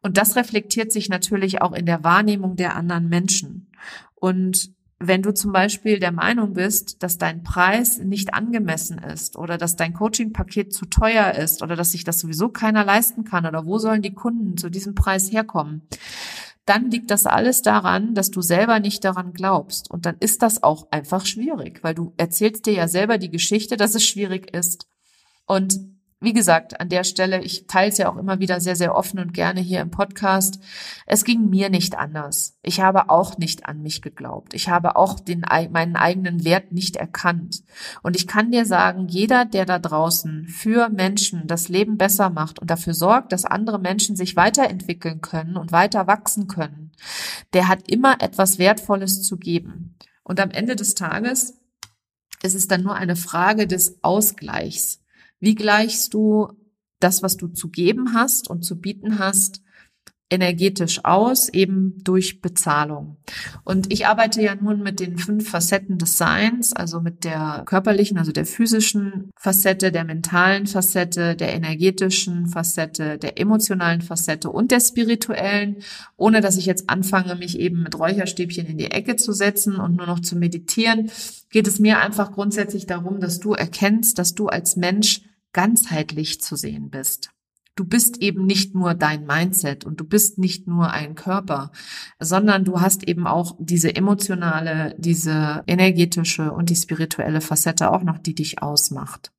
Und 0.00 0.16
das 0.16 0.36
reflektiert 0.36 0.92
sich 0.92 1.08
natürlich 1.08 1.60
auch 1.60 1.72
in 1.72 1.86
der 1.86 2.04
Wahrnehmung 2.04 2.56
der 2.56 2.76
anderen 2.76 3.08
Menschen. 3.08 3.70
Und 4.14 4.72
wenn 5.00 5.22
du 5.22 5.32
zum 5.32 5.52
Beispiel 5.52 6.00
der 6.00 6.10
Meinung 6.10 6.54
bist, 6.54 7.02
dass 7.02 7.18
dein 7.18 7.44
Preis 7.44 7.98
nicht 7.98 8.34
angemessen 8.34 8.98
ist 8.98 9.36
oder 9.36 9.56
dass 9.56 9.76
dein 9.76 9.94
Coaching-Paket 9.94 10.72
zu 10.72 10.86
teuer 10.86 11.32
ist 11.34 11.62
oder 11.62 11.76
dass 11.76 11.92
sich 11.92 12.02
das 12.02 12.18
sowieso 12.18 12.48
keiner 12.48 12.84
leisten 12.84 13.24
kann 13.24 13.46
oder 13.46 13.64
wo 13.64 13.78
sollen 13.78 14.02
die 14.02 14.14
Kunden 14.14 14.56
zu 14.56 14.70
diesem 14.70 14.94
Preis 14.94 15.30
herkommen, 15.30 15.82
dann 16.64 16.90
liegt 16.90 17.10
das 17.10 17.26
alles 17.26 17.62
daran, 17.62 18.14
dass 18.14 18.30
du 18.30 18.42
selber 18.42 18.80
nicht 18.80 19.04
daran 19.04 19.32
glaubst. 19.32 19.90
Und 19.90 20.04
dann 20.04 20.16
ist 20.20 20.42
das 20.42 20.62
auch 20.62 20.88
einfach 20.90 21.24
schwierig, 21.24 21.82
weil 21.82 21.94
du 21.94 22.12
erzählst 22.16 22.66
dir 22.66 22.74
ja 22.74 22.88
selber 22.88 23.18
die 23.18 23.30
Geschichte, 23.30 23.76
dass 23.76 23.94
es 23.94 24.04
schwierig 24.04 24.54
ist. 24.54 24.86
Und 25.46 25.78
wie 26.20 26.32
gesagt, 26.32 26.80
an 26.80 26.88
der 26.88 27.04
Stelle, 27.04 27.40
ich 27.42 27.68
teile 27.68 27.90
es 27.90 27.98
ja 27.98 28.10
auch 28.10 28.16
immer 28.16 28.40
wieder 28.40 28.60
sehr, 28.60 28.74
sehr 28.74 28.96
offen 28.96 29.20
und 29.20 29.32
gerne 29.32 29.60
hier 29.60 29.80
im 29.80 29.92
Podcast. 29.92 30.58
Es 31.06 31.24
ging 31.24 31.48
mir 31.48 31.70
nicht 31.70 31.96
anders. 31.96 32.58
Ich 32.62 32.80
habe 32.80 33.08
auch 33.08 33.38
nicht 33.38 33.66
an 33.66 33.82
mich 33.82 34.02
geglaubt. 34.02 34.52
Ich 34.52 34.68
habe 34.68 34.96
auch 34.96 35.20
den, 35.20 35.44
meinen 35.70 35.94
eigenen 35.94 36.44
Wert 36.44 36.72
nicht 36.72 36.96
erkannt. 36.96 37.62
Und 38.02 38.16
ich 38.16 38.26
kann 38.26 38.50
dir 38.50 38.66
sagen, 38.66 39.06
jeder, 39.06 39.44
der 39.44 39.64
da 39.64 39.78
draußen 39.78 40.48
für 40.48 40.88
Menschen 40.88 41.46
das 41.46 41.68
Leben 41.68 41.98
besser 41.98 42.30
macht 42.30 42.58
und 42.58 42.68
dafür 42.68 42.94
sorgt, 42.94 43.32
dass 43.32 43.44
andere 43.44 43.78
Menschen 43.78 44.16
sich 44.16 44.34
weiterentwickeln 44.34 45.20
können 45.20 45.56
und 45.56 45.70
weiter 45.70 46.08
wachsen 46.08 46.48
können, 46.48 46.90
der 47.52 47.68
hat 47.68 47.88
immer 47.88 48.20
etwas 48.20 48.58
Wertvolles 48.58 49.22
zu 49.22 49.36
geben. 49.36 49.96
Und 50.24 50.40
am 50.40 50.50
Ende 50.50 50.74
des 50.74 50.96
Tages 50.96 51.58
ist 52.42 52.54
es 52.54 52.66
dann 52.66 52.82
nur 52.82 52.96
eine 52.96 53.14
Frage 53.16 53.68
des 53.68 54.02
Ausgleichs. 54.02 55.00
Wie 55.40 55.54
gleichst 55.54 56.14
du 56.14 56.48
das, 57.00 57.22
was 57.22 57.36
du 57.36 57.48
zu 57.48 57.68
geben 57.68 58.14
hast 58.14 58.50
und 58.50 58.62
zu 58.62 58.80
bieten 58.80 59.18
hast, 59.18 59.62
energetisch 60.30 61.04
aus, 61.04 61.48
eben 61.48 62.02
durch 62.04 62.40
Bezahlung. 62.40 63.16
Und 63.64 63.90
ich 63.92 64.06
arbeite 64.06 64.42
ja 64.42 64.54
nun 64.54 64.82
mit 64.82 65.00
den 65.00 65.16
fünf 65.16 65.48
Facetten 65.48 65.98
des 65.98 66.18
Seins, 66.18 66.74
also 66.74 67.00
mit 67.00 67.24
der 67.24 67.62
körperlichen, 67.66 68.18
also 68.18 68.32
der 68.32 68.44
physischen 68.44 69.30
Facette, 69.36 69.90
der 69.90 70.04
mentalen 70.04 70.66
Facette, 70.66 71.34
der 71.34 71.54
energetischen 71.54 72.46
Facette, 72.46 73.16
der 73.16 73.40
emotionalen 73.40 74.02
Facette 74.02 74.50
und 74.50 74.70
der 74.70 74.80
spirituellen, 74.80 75.76
ohne 76.16 76.40
dass 76.40 76.58
ich 76.58 76.66
jetzt 76.66 76.90
anfange, 76.90 77.34
mich 77.34 77.58
eben 77.58 77.82
mit 77.82 77.98
Räucherstäbchen 77.98 78.66
in 78.66 78.78
die 78.78 78.90
Ecke 78.90 79.16
zu 79.16 79.32
setzen 79.32 79.76
und 79.76 79.96
nur 79.96 80.06
noch 80.06 80.20
zu 80.20 80.36
meditieren, 80.36 81.10
geht 81.50 81.66
es 81.66 81.78
mir 81.78 82.00
einfach 82.00 82.32
grundsätzlich 82.32 82.86
darum, 82.86 83.20
dass 83.20 83.40
du 83.40 83.54
erkennst, 83.54 84.18
dass 84.18 84.34
du 84.34 84.48
als 84.48 84.76
Mensch 84.76 85.22
ganzheitlich 85.52 86.42
zu 86.42 86.56
sehen 86.56 86.90
bist. 86.90 87.30
Du 87.78 87.84
bist 87.84 88.20
eben 88.20 88.44
nicht 88.44 88.74
nur 88.74 88.94
dein 88.94 89.24
Mindset 89.24 89.84
und 89.84 90.00
du 90.00 90.04
bist 90.04 90.36
nicht 90.36 90.66
nur 90.66 90.90
ein 90.90 91.14
Körper, 91.14 91.70
sondern 92.18 92.64
du 92.64 92.80
hast 92.80 93.06
eben 93.06 93.28
auch 93.28 93.54
diese 93.60 93.94
emotionale, 93.94 94.96
diese 94.98 95.62
energetische 95.68 96.50
und 96.50 96.70
die 96.70 96.74
spirituelle 96.74 97.40
Facette 97.40 97.92
auch 97.92 98.02
noch, 98.02 98.18
die 98.18 98.34
dich 98.34 98.60
ausmacht. 98.60 99.30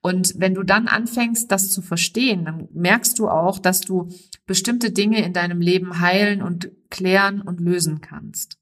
Und 0.00 0.34
wenn 0.38 0.54
du 0.54 0.64
dann 0.64 0.88
anfängst, 0.88 1.52
das 1.52 1.70
zu 1.70 1.80
verstehen, 1.80 2.46
dann 2.46 2.66
merkst 2.74 3.16
du 3.20 3.28
auch, 3.28 3.60
dass 3.60 3.80
du 3.80 4.08
bestimmte 4.44 4.90
Dinge 4.90 5.24
in 5.24 5.32
deinem 5.32 5.60
Leben 5.60 6.00
heilen 6.00 6.42
und 6.42 6.72
klären 6.90 7.40
und 7.40 7.60
lösen 7.60 8.00
kannst. 8.00 8.58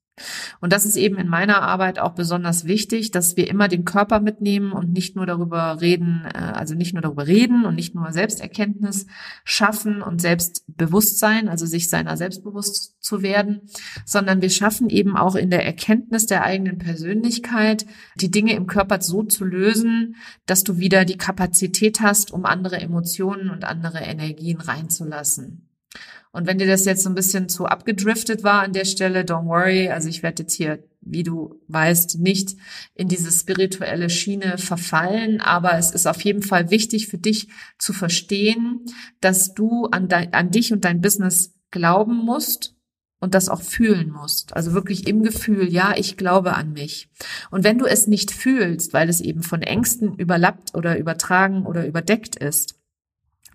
Und 0.60 0.72
das 0.72 0.84
ist 0.86 0.96
eben 0.96 1.16
in 1.18 1.28
meiner 1.28 1.60
Arbeit 1.60 1.98
auch 1.98 2.12
besonders 2.12 2.64
wichtig, 2.64 3.10
dass 3.10 3.36
wir 3.36 3.48
immer 3.48 3.68
den 3.68 3.84
Körper 3.84 4.20
mitnehmen 4.20 4.72
und 4.72 4.92
nicht 4.92 5.14
nur 5.14 5.26
darüber 5.26 5.80
reden, 5.80 6.26
äh, 6.32 6.38
also 6.38 6.74
nicht 6.74 6.94
nur 6.94 7.02
darüber 7.02 7.26
reden 7.26 7.66
und 7.66 7.74
nicht 7.74 7.94
nur 7.94 8.12
Selbsterkenntnis 8.12 9.06
schaffen 9.44 10.00
und 10.00 10.20
Selbstbewusstsein, 10.22 11.48
also 11.48 11.66
sich 11.66 11.90
seiner 11.90 12.16
selbstbewusst 12.16 12.96
zu 13.00 13.22
werden, 13.22 13.62
sondern 14.04 14.40
wir 14.40 14.50
schaffen 14.50 14.88
eben 14.88 15.16
auch 15.16 15.34
in 15.34 15.50
der 15.50 15.66
Erkenntnis 15.66 16.26
der 16.26 16.44
eigenen 16.44 16.78
Persönlichkeit, 16.78 17.86
die 18.16 18.30
Dinge 18.30 18.54
im 18.54 18.66
Körper 18.66 19.00
so 19.00 19.22
zu 19.22 19.44
lösen, 19.44 20.16
dass 20.46 20.64
du 20.64 20.78
wieder 20.78 21.04
die 21.04 21.18
Kapazität 21.18 22.00
hast, 22.00 22.32
um 22.32 22.46
andere 22.46 22.80
Emotionen 22.80 23.50
und 23.50 23.64
andere 23.64 23.98
Energien 23.98 24.60
reinzulassen. 24.60 25.65
Und 26.36 26.46
wenn 26.46 26.58
dir 26.58 26.66
das 26.66 26.84
jetzt 26.84 27.02
so 27.02 27.08
ein 27.08 27.14
bisschen 27.14 27.48
zu 27.48 27.64
abgedriftet 27.64 28.44
war 28.44 28.60
an 28.60 28.74
der 28.74 28.84
Stelle, 28.84 29.22
don't 29.22 29.46
worry. 29.46 29.88
Also 29.88 30.10
ich 30.10 30.22
werde 30.22 30.42
jetzt 30.42 30.52
hier, 30.52 30.84
wie 31.00 31.22
du 31.22 31.62
weißt, 31.68 32.18
nicht 32.18 32.56
in 32.94 33.08
diese 33.08 33.32
spirituelle 33.32 34.10
Schiene 34.10 34.58
verfallen, 34.58 35.40
aber 35.40 35.78
es 35.78 35.92
ist 35.92 36.06
auf 36.06 36.20
jeden 36.20 36.42
Fall 36.42 36.70
wichtig 36.70 37.08
für 37.08 37.16
dich 37.16 37.48
zu 37.78 37.94
verstehen, 37.94 38.84
dass 39.22 39.54
du 39.54 39.86
an, 39.86 40.08
dein, 40.08 40.34
an 40.34 40.50
dich 40.50 40.74
und 40.74 40.84
dein 40.84 41.00
Business 41.00 41.54
glauben 41.70 42.18
musst 42.18 42.74
und 43.18 43.32
das 43.32 43.48
auch 43.48 43.62
fühlen 43.62 44.10
musst. 44.10 44.54
Also 44.54 44.74
wirklich 44.74 45.08
im 45.08 45.22
Gefühl, 45.22 45.72
ja, 45.72 45.94
ich 45.96 46.18
glaube 46.18 46.52
an 46.52 46.74
mich. 46.74 47.08
Und 47.50 47.64
wenn 47.64 47.78
du 47.78 47.86
es 47.86 48.08
nicht 48.08 48.30
fühlst, 48.30 48.92
weil 48.92 49.08
es 49.08 49.22
eben 49.22 49.42
von 49.42 49.62
Ängsten 49.62 50.14
überlappt 50.16 50.74
oder 50.74 50.98
übertragen 50.98 51.64
oder 51.64 51.86
überdeckt 51.86 52.36
ist, 52.36 52.74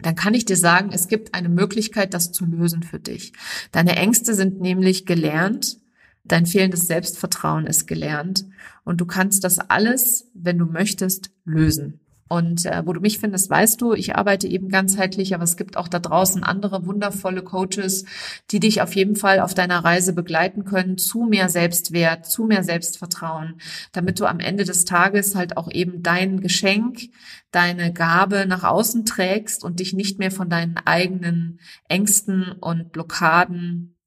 dann 0.02 0.16
kann 0.16 0.34
ich 0.34 0.46
dir 0.46 0.58
sagen, 0.58 0.92
es 0.94 1.08
gibt 1.08 1.34
eine 1.34 1.50
Möglichkeit, 1.50 2.14
das 2.14 2.32
zu 2.32 2.46
lösen 2.46 2.84
für 2.84 3.00
dich. 3.00 3.34
Deine 3.72 3.96
Ängste 3.96 4.34
sind 4.34 4.62
nämlich 4.62 5.06
gelernt, 5.06 5.78
dein 6.24 6.46
fehlendes 6.46 6.88
Selbstvertrauen 6.88 7.66
ist 7.68 7.88
gelernt 7.88 8.46
und 8.84 9.02
du 9.02 9.06
kannst 9.06 9.44
das 9.44 9.60
alles, 9.60 10.30
wenn 10.34 10.58
du 10.58 10.66
möchtest, 10.66 11.32
lösen. 11.46 12.00
Und 12.32 12.66
äh, 12.66 12.84
wo 12.86 12.94
du 12.94 13.02
mich 13.02 13.20
findest, 13.20 13.50
weißt 13.50 13.82
du, 13.82 13.92
ich 13.92 14.16
arbeite 14.16 14.48
eben 14.48 14.70
ganzheitlich, 14.70 15.36
aber 15.36 15.44
es 15.44 15.58
gibt 15.58 15.76
auch 15.76 15.90
da 15.90 16.00
draußen 16.00 16.46
andere 16.46 16.86
wundervolle 16.86 17.44
Coaches, 17.44 18.06
die 18.52 18.62
dich 18.62 18.82
auf 18.82 18.96
jeden 18.96 19.18
Fall 19.18 19.42
auf 19.42 19.54
deiner 19.54 19.84
Reise 19.84 20.14
begleiten 20.14 20.64
können 20.64 20.98
zu 20.98 21.24
mehr 21.24 21.50
Selbstwert, 21.50 22.26
zu 22.26 22.46
mehr 22.46 22.64
Selbstvertrauen, 22.64 23.56
damit 23.92 24.22
du 24.22 24.28
am 24.28 24.40
Ende 24.40 24.64
des 24.64 24.86
Tages 24.86 25.36
halt 25.36 25.58
auch 25.58 25.70
eben 25.70 26.04
dein 26.04 26.40
Geschenk, 26.40 27.10
deine 27.52 27.92
Gabe 27.92 28.46
nach 28.48 28.64
außen 28.64 29.04
trägst 29.04 29.66
und 29.66 29.82
dich 29.82 29.92
nicht 29.92 30.18
mehr 30.18 30.32
von 30.32 30.48
deinen 30.48 30.78
eigenen 30.78 31.60
Ängsten 31.90 32.54
und 32.62 32.94
Blockaden 32.94 33.98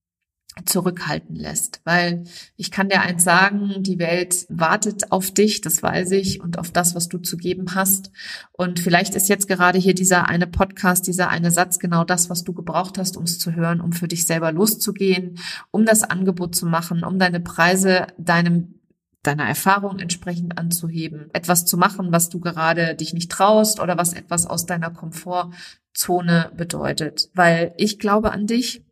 zurückhalten 0.65 1.35
lässt. 1.35 1.81
Weil 1.85 2.25
ich 2.57 2.71
kann 2.71 2.89
dir 2.89 3.01
eins 3.01 3.25
sagen, 3.25 3.83
die 3.83 3.99
Welt 3.99 4.47
wartet 4.49 5.11
auf 5.11 5.31
dich, 5.31 5.61
das 5.61 5.83
weiß 5.83 6.13
ich, 6.13 6.41
und 6.41 6.59
auf 6.59 6.71
das, 6.71 6.95
was 6.95 7.09
du 7.09 7.19
zu 7.19 7.37
geben 7.37 7.75
hast. 7.75 8.11
Und 8.53 8.81
vielleicht 8.81 9.15
ist 9.15 9.29
jetzt 9.29 9.49
gerade 9.49 9.79
hier 9.79 9.95
dieser 9.95 10.29
eine 10.29 10.47
Podcast, 10.47 11.07
dieser 11.07 11.29
eine 11.29 11.51
Satz 11.51 11.79
genau 11.79 12.05
das, 12.05 12.31
was 12.31 12.45
du 12.45 12.53
gebraucht 12.53 12.99
hast, 12.99 13.17
um 13.17 13.25
es 13.25 13.39
zu 13.39 13.55
hören, 13.55 13.81
um 13.81 13.93
für 13.93 14.09
dich 14.09 14.27
selber 14.27 14.53
loszugehen, 14.53 15.39
um 15.71 15.85
das 15.85 16.03
Angebot 16.03 16.55
zu 16.55 16.67
machen, 16.67 17.05
um 17.05 17.19
deine 17.19 17.41
Preise 17.41 18.07
deinem 18.19 18.75
deiner 19.23 19.45
Erfahrung 19.45 20.01
entsprechend 20.01 20.59
anzuheben, 20.59 21.31
etwas 21.33 21.65
zu 21.65 21.79
machen, 21.79 22.13
was 22.13 22.29
du 22.29 22.41
gerade 22.41 22.95
dich 22.95 23.15
nicht 23.15 23.31
traust 23.33 23.81
oder 23.81 23.97
was 23.97 24.13
etwas 24.13 24.47
aus 24.47 24.67
deiner 24.67 24.91
Komfortzone 24.91 26.53
bedeutet. 26.55 27.31
Weil 27.35 27.73
ich 27.79 27.99
glaube 27.99 28.33
an 28.33 28.47
dich, 28.47 28.85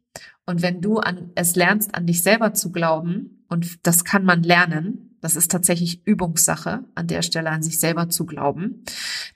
und 0.46 0.62
wenn 0.62 0.81
du 0.81 0.98
an, 0.98 1.31
es 1.35 1.57
lernst, 1.57 1.94
an 1.94 2.07
dich 2.07 2.22
selber 2.22 2.55
zu 2.55 2.72
glauben, 2.72 3.44
und 3.48 3.87
das 3.87 4.05
kann 4.05 4.24
man 4.24 4.42
lernen, 4.42 5.16
das 5.20 5.37
ist 5.37 5.50
tatsächlich 5.50 6.05
Übungssache, 6.05 6.85
an 6.94 7.07
der 7.07 7.22
Stelle 7.22 7.50
an 7.50 7.62
sich 7.62 7.78
selber 7.78 8.09
zu 8.09 8.26
glauben. 8.26 8.85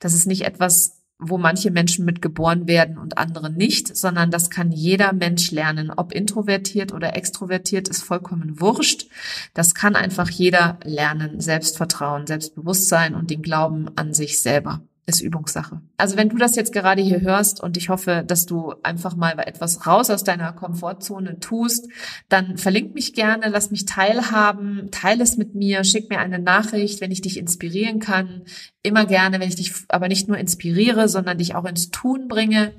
Das 0.00 0.14
ist 0.14 0.26
nicht 0.26 0.44
etwas, 0.44 1.04
wo 1.18 1.38
manche 1.38 1.70
Menschen 1.70 2.04
mit 2.04 2.20
geboren 2.20 2.66
werden 2.66 2.98
und 2.98 3.18
andere 3.18 3.50
nicht, 3.50 3.96
sondern 3.96 4.30
das 4.30 4.50
kann 4.50 4.72
jeder 4.72 5.12
Mensch 5.12 5.50
lernen. 5.50 5.90
Ob 5.90 6.12
introvertiert 6.12 6.92
oder 6.92 7.16
extrovertiert 7.16 7.88
ist 7.88 8.02
vollkommen 8.02 8.60
wurscht. 8.60 9.08
Das 9.54 9.74
kann 9.74 9.96
einfach 9.96 10.28
jeder 10.28 10.78
lernen. 10.82 11.40
Selbstvertrauen, 11.40 12.26
Selbstbewusstsein 12.26 13.14
und 13.14 13.30
den 13.30 13.42
Glauben 13.42 13.88
an 13.96 14.12
sich 14.12 14.42
selber 14.42 14.82
ist 15.06 15.20
Übungssache. 15.20 15.80
Also 15.96 16.16
wenn 16.16 16.28
du 16.28 16.36
das 16.36 16.56
jetzt 16.56 16.72
gerade 16.72 17.00
hier 17.00 17.20
hörst 17.20 17.62
und 17.62 17.76
ich 17.76 17.88
hoffe, 17.88 18.24
dass 18.26 18.44
du 18.44 18.74
einfach 18.82 19.14
mal 19.14 19.38
etwas 19.38 19.86
raus 19.86 20.10
aus 20.10 20.24
deiner 20.24 20.52
Komfortzone 20.52 21.38
tust, 21.38 21.88
dann 22.28 22.56
verlink 22.56 22.94
mich 22.94 23.14
gerne, 23.14 23.48
lass 23.48 23.70
mich 23.70 23.86
teilhaben, 23.86 24.88
teile 24.90 25.22
es 25.22 25.36
mit 25.36 25.54
mir, 25.54 25.84
schick 25.84 26.10
mir 26.10 26.18
eine 26.18 26.40
Nachricht, 26.40 27.00
wenn 27.00 27.12
ich 27.12 27.22
dich 27.22 27.38
inspirieren 27.38 28.00
kann. 28.00 28.42
Immer 28.82 29.06
gerne, 29.06 29.38
wenn 29.38 29.48
ich 29.48 29.56
dich 29.56 29.72
aber 29.88 30.08
nicht 30.08 30.26
nur 30.26 30.38
inspiriere, 30.38 31.08
sondern 31.08 31.38
dich 31.38 31.54
auch 31.54 31.64
ins 31.64 31.90
Tun 31.90 32.26
bringe 32.26 32.72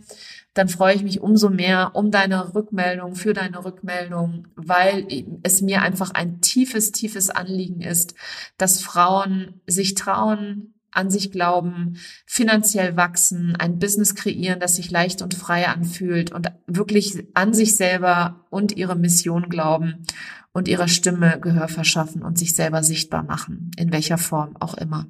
dann 0.58 0.70
freue 0.70 0.96
ich 0.96 1.04
mich 1.04 1.22
umso 1.22 1.50
mehr 1.50 1.92
um 1.94 2.10
deine 2.10 2.56
Rückmeldung, 2.56 3.16
für 3.16 3.34
deine 3.34 3.64
Rückmeldung, 3.64 4.48
weil 4.56 5.08
es 5.44 5.62
mir 5.62 5.84
einfach 5.84 6.12
ein 6.12 6.42
tiefes, 6.42 6.92
tiefes 6.92 7.30
Anliegen 7.30 7.82
ist, 7.82 8.16
dass 8.58 8.82
Frauen 8.82 9.62
sich 9.68 9.94
trauen, 9.94 10.74
an 10.98 11.10
sich 11.10 11.32
glauben, 11.32 11.98
finanziell 12.26 12.98
wachsen, 12.98 13.56
ein 13.56 13.80
Business 13.80 14.16
kreieren, 14.16 14.60
das 14.60 14.76
sich 14.76 14.92
leicht 14.92 15.22
und 15.22 15.36
frei 15.36 15.68
anfühlt 15.68 16.32
und 16.32 16.52
wirklich 16.66 17.28
an 17.34 17.54
sich 17.54 17.76
selber 17.76 18.46
und 18.50 18.76
ihre 18.76 18.96
Mission 18.96 19.50
glauben 19.50 20.06
und 20.54 20.68
ihrer 20.68 20.88
Stimme 20.88 21.40
Gehör 21.40 21.68
verschaffen 21.68 22.24
und 22.24 22.38
sich 22.38 22.56
selber 22.56 22.84
sichtbar 22.84 23.24
machen, 23.24 23.72
in 23.78 23.92
welcher 23.92 24.18
Form 24.18 24.58
auch 24.60 24.74
immer. 24.74 25.06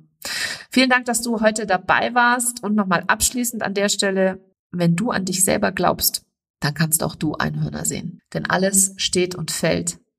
Vielen 0.69 0.89
Dank, 0.89 1.05
dass 1.05 1.21
du 1.21 1.39
heute 1.39 1.65
dabei 1.65 2.13
warst 2.13 2.63
und 2.63 2.75
nochmal 2.75 3.03
abschließend 3.07 3.63
an 3.63 3.73
der 3.73 3.89
Stelle, 3.89 4.43
wenn 4.71 4.95
du 4.95 5.11
an 5.11 5.25
dich 5.25 5.45
selber 5.45 5.71
glaubst, 5.71 6.25
dann 6.59 6.73
kannst 6.73 7.03
auch 7.03 7.15
du 7.15 7.35
Einhörner 7.35 7.85
sehen. 7.85 8.19
Denn 8.33 8.45
alles 8.45 8.93
steht 8.97 9.35
und 9.35 9.51
fällt 9.51 9.99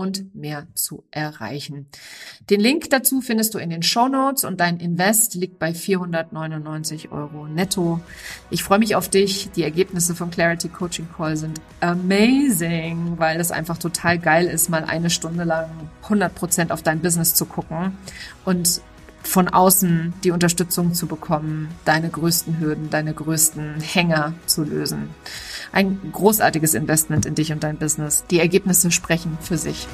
und 0.00 0.34
mehr 0.34 0.66
zu 0.74 1.04
erreichen. 1.10 1.86
Den 2.48 2.58
Link 2.58 2.88
dazu 2.88 3.20
findest 3.20 3.52
du 3.52 3.58
in 3.58 3.68
den 3.68 3.82
Show 3.82 4.08
Notes 4.08 4.44
und 4.44 4.58
dein 4.58 4.80
Invest 4.80 5.34
liegt 5.34 5.58
bei 5.58 5.74
499 5.74 7.12
Euro 7.12 7.46
netto. 7.46 8.00
Ich 8.48 8.64
freue 8.64 8.78
mich 8.78 8.94
auf 8.96 9.10
dich. 9.10 9.50
Die 9.54 9.62
Ergebnisse 9.62 10.14
vom 10.14 10.30
Clarity 10.30 10.70
Coaching 10.70 11.06
Call 11.14 11.36
sind 11.36 11.60
amazing, 11.80 13.18
weil 13.18 13.38
es 13.40 13.50
einfach 13.50 13.76
total 13.76 14.18
geil 14.18 14.46
ist, 14.46 14.70
mal 14.70 14.84
eine 14.84 15.10
Stunde 15.10 15.44
lang 15.44 15.68
100 16.04 16.34
Prozent 16.34 16.72
auf 16.72 16.82
dein 16.82 17.00
Business 17.00 17.34
zu 17.34 17.44
gucken 17.44 17.98
und 18.46 18.80
von 19.30 19.46
außen 19.46 20.12
die 20.24 20.32
Unterstützung 20.32 20.92
zu 20.92 21.06
bekommen, 21.06 21.68
deine 21.84 22.10
größten 22.10 22.58
Hürden, 22.58 22.90
deine 22.90 23.14
größten 23.14 23.80
Hänger 23.80 24.34
zu 24.46 24.64
lösen. 24.64 25.10
Ein 25.70 26.00
großartiges 26.10 26.74
Investment 26.74 27.26
in 27.26 27.36
dich 27.36 27.52
und 27.52 27.62
dein 27.62 27.76
Business. 27.76 28.24
Die 28.28 28.40
Ergebnisse 28.40 28.90
sprechen 28.90 29.38
für 29.40 29.56
sich. 29.56 29.86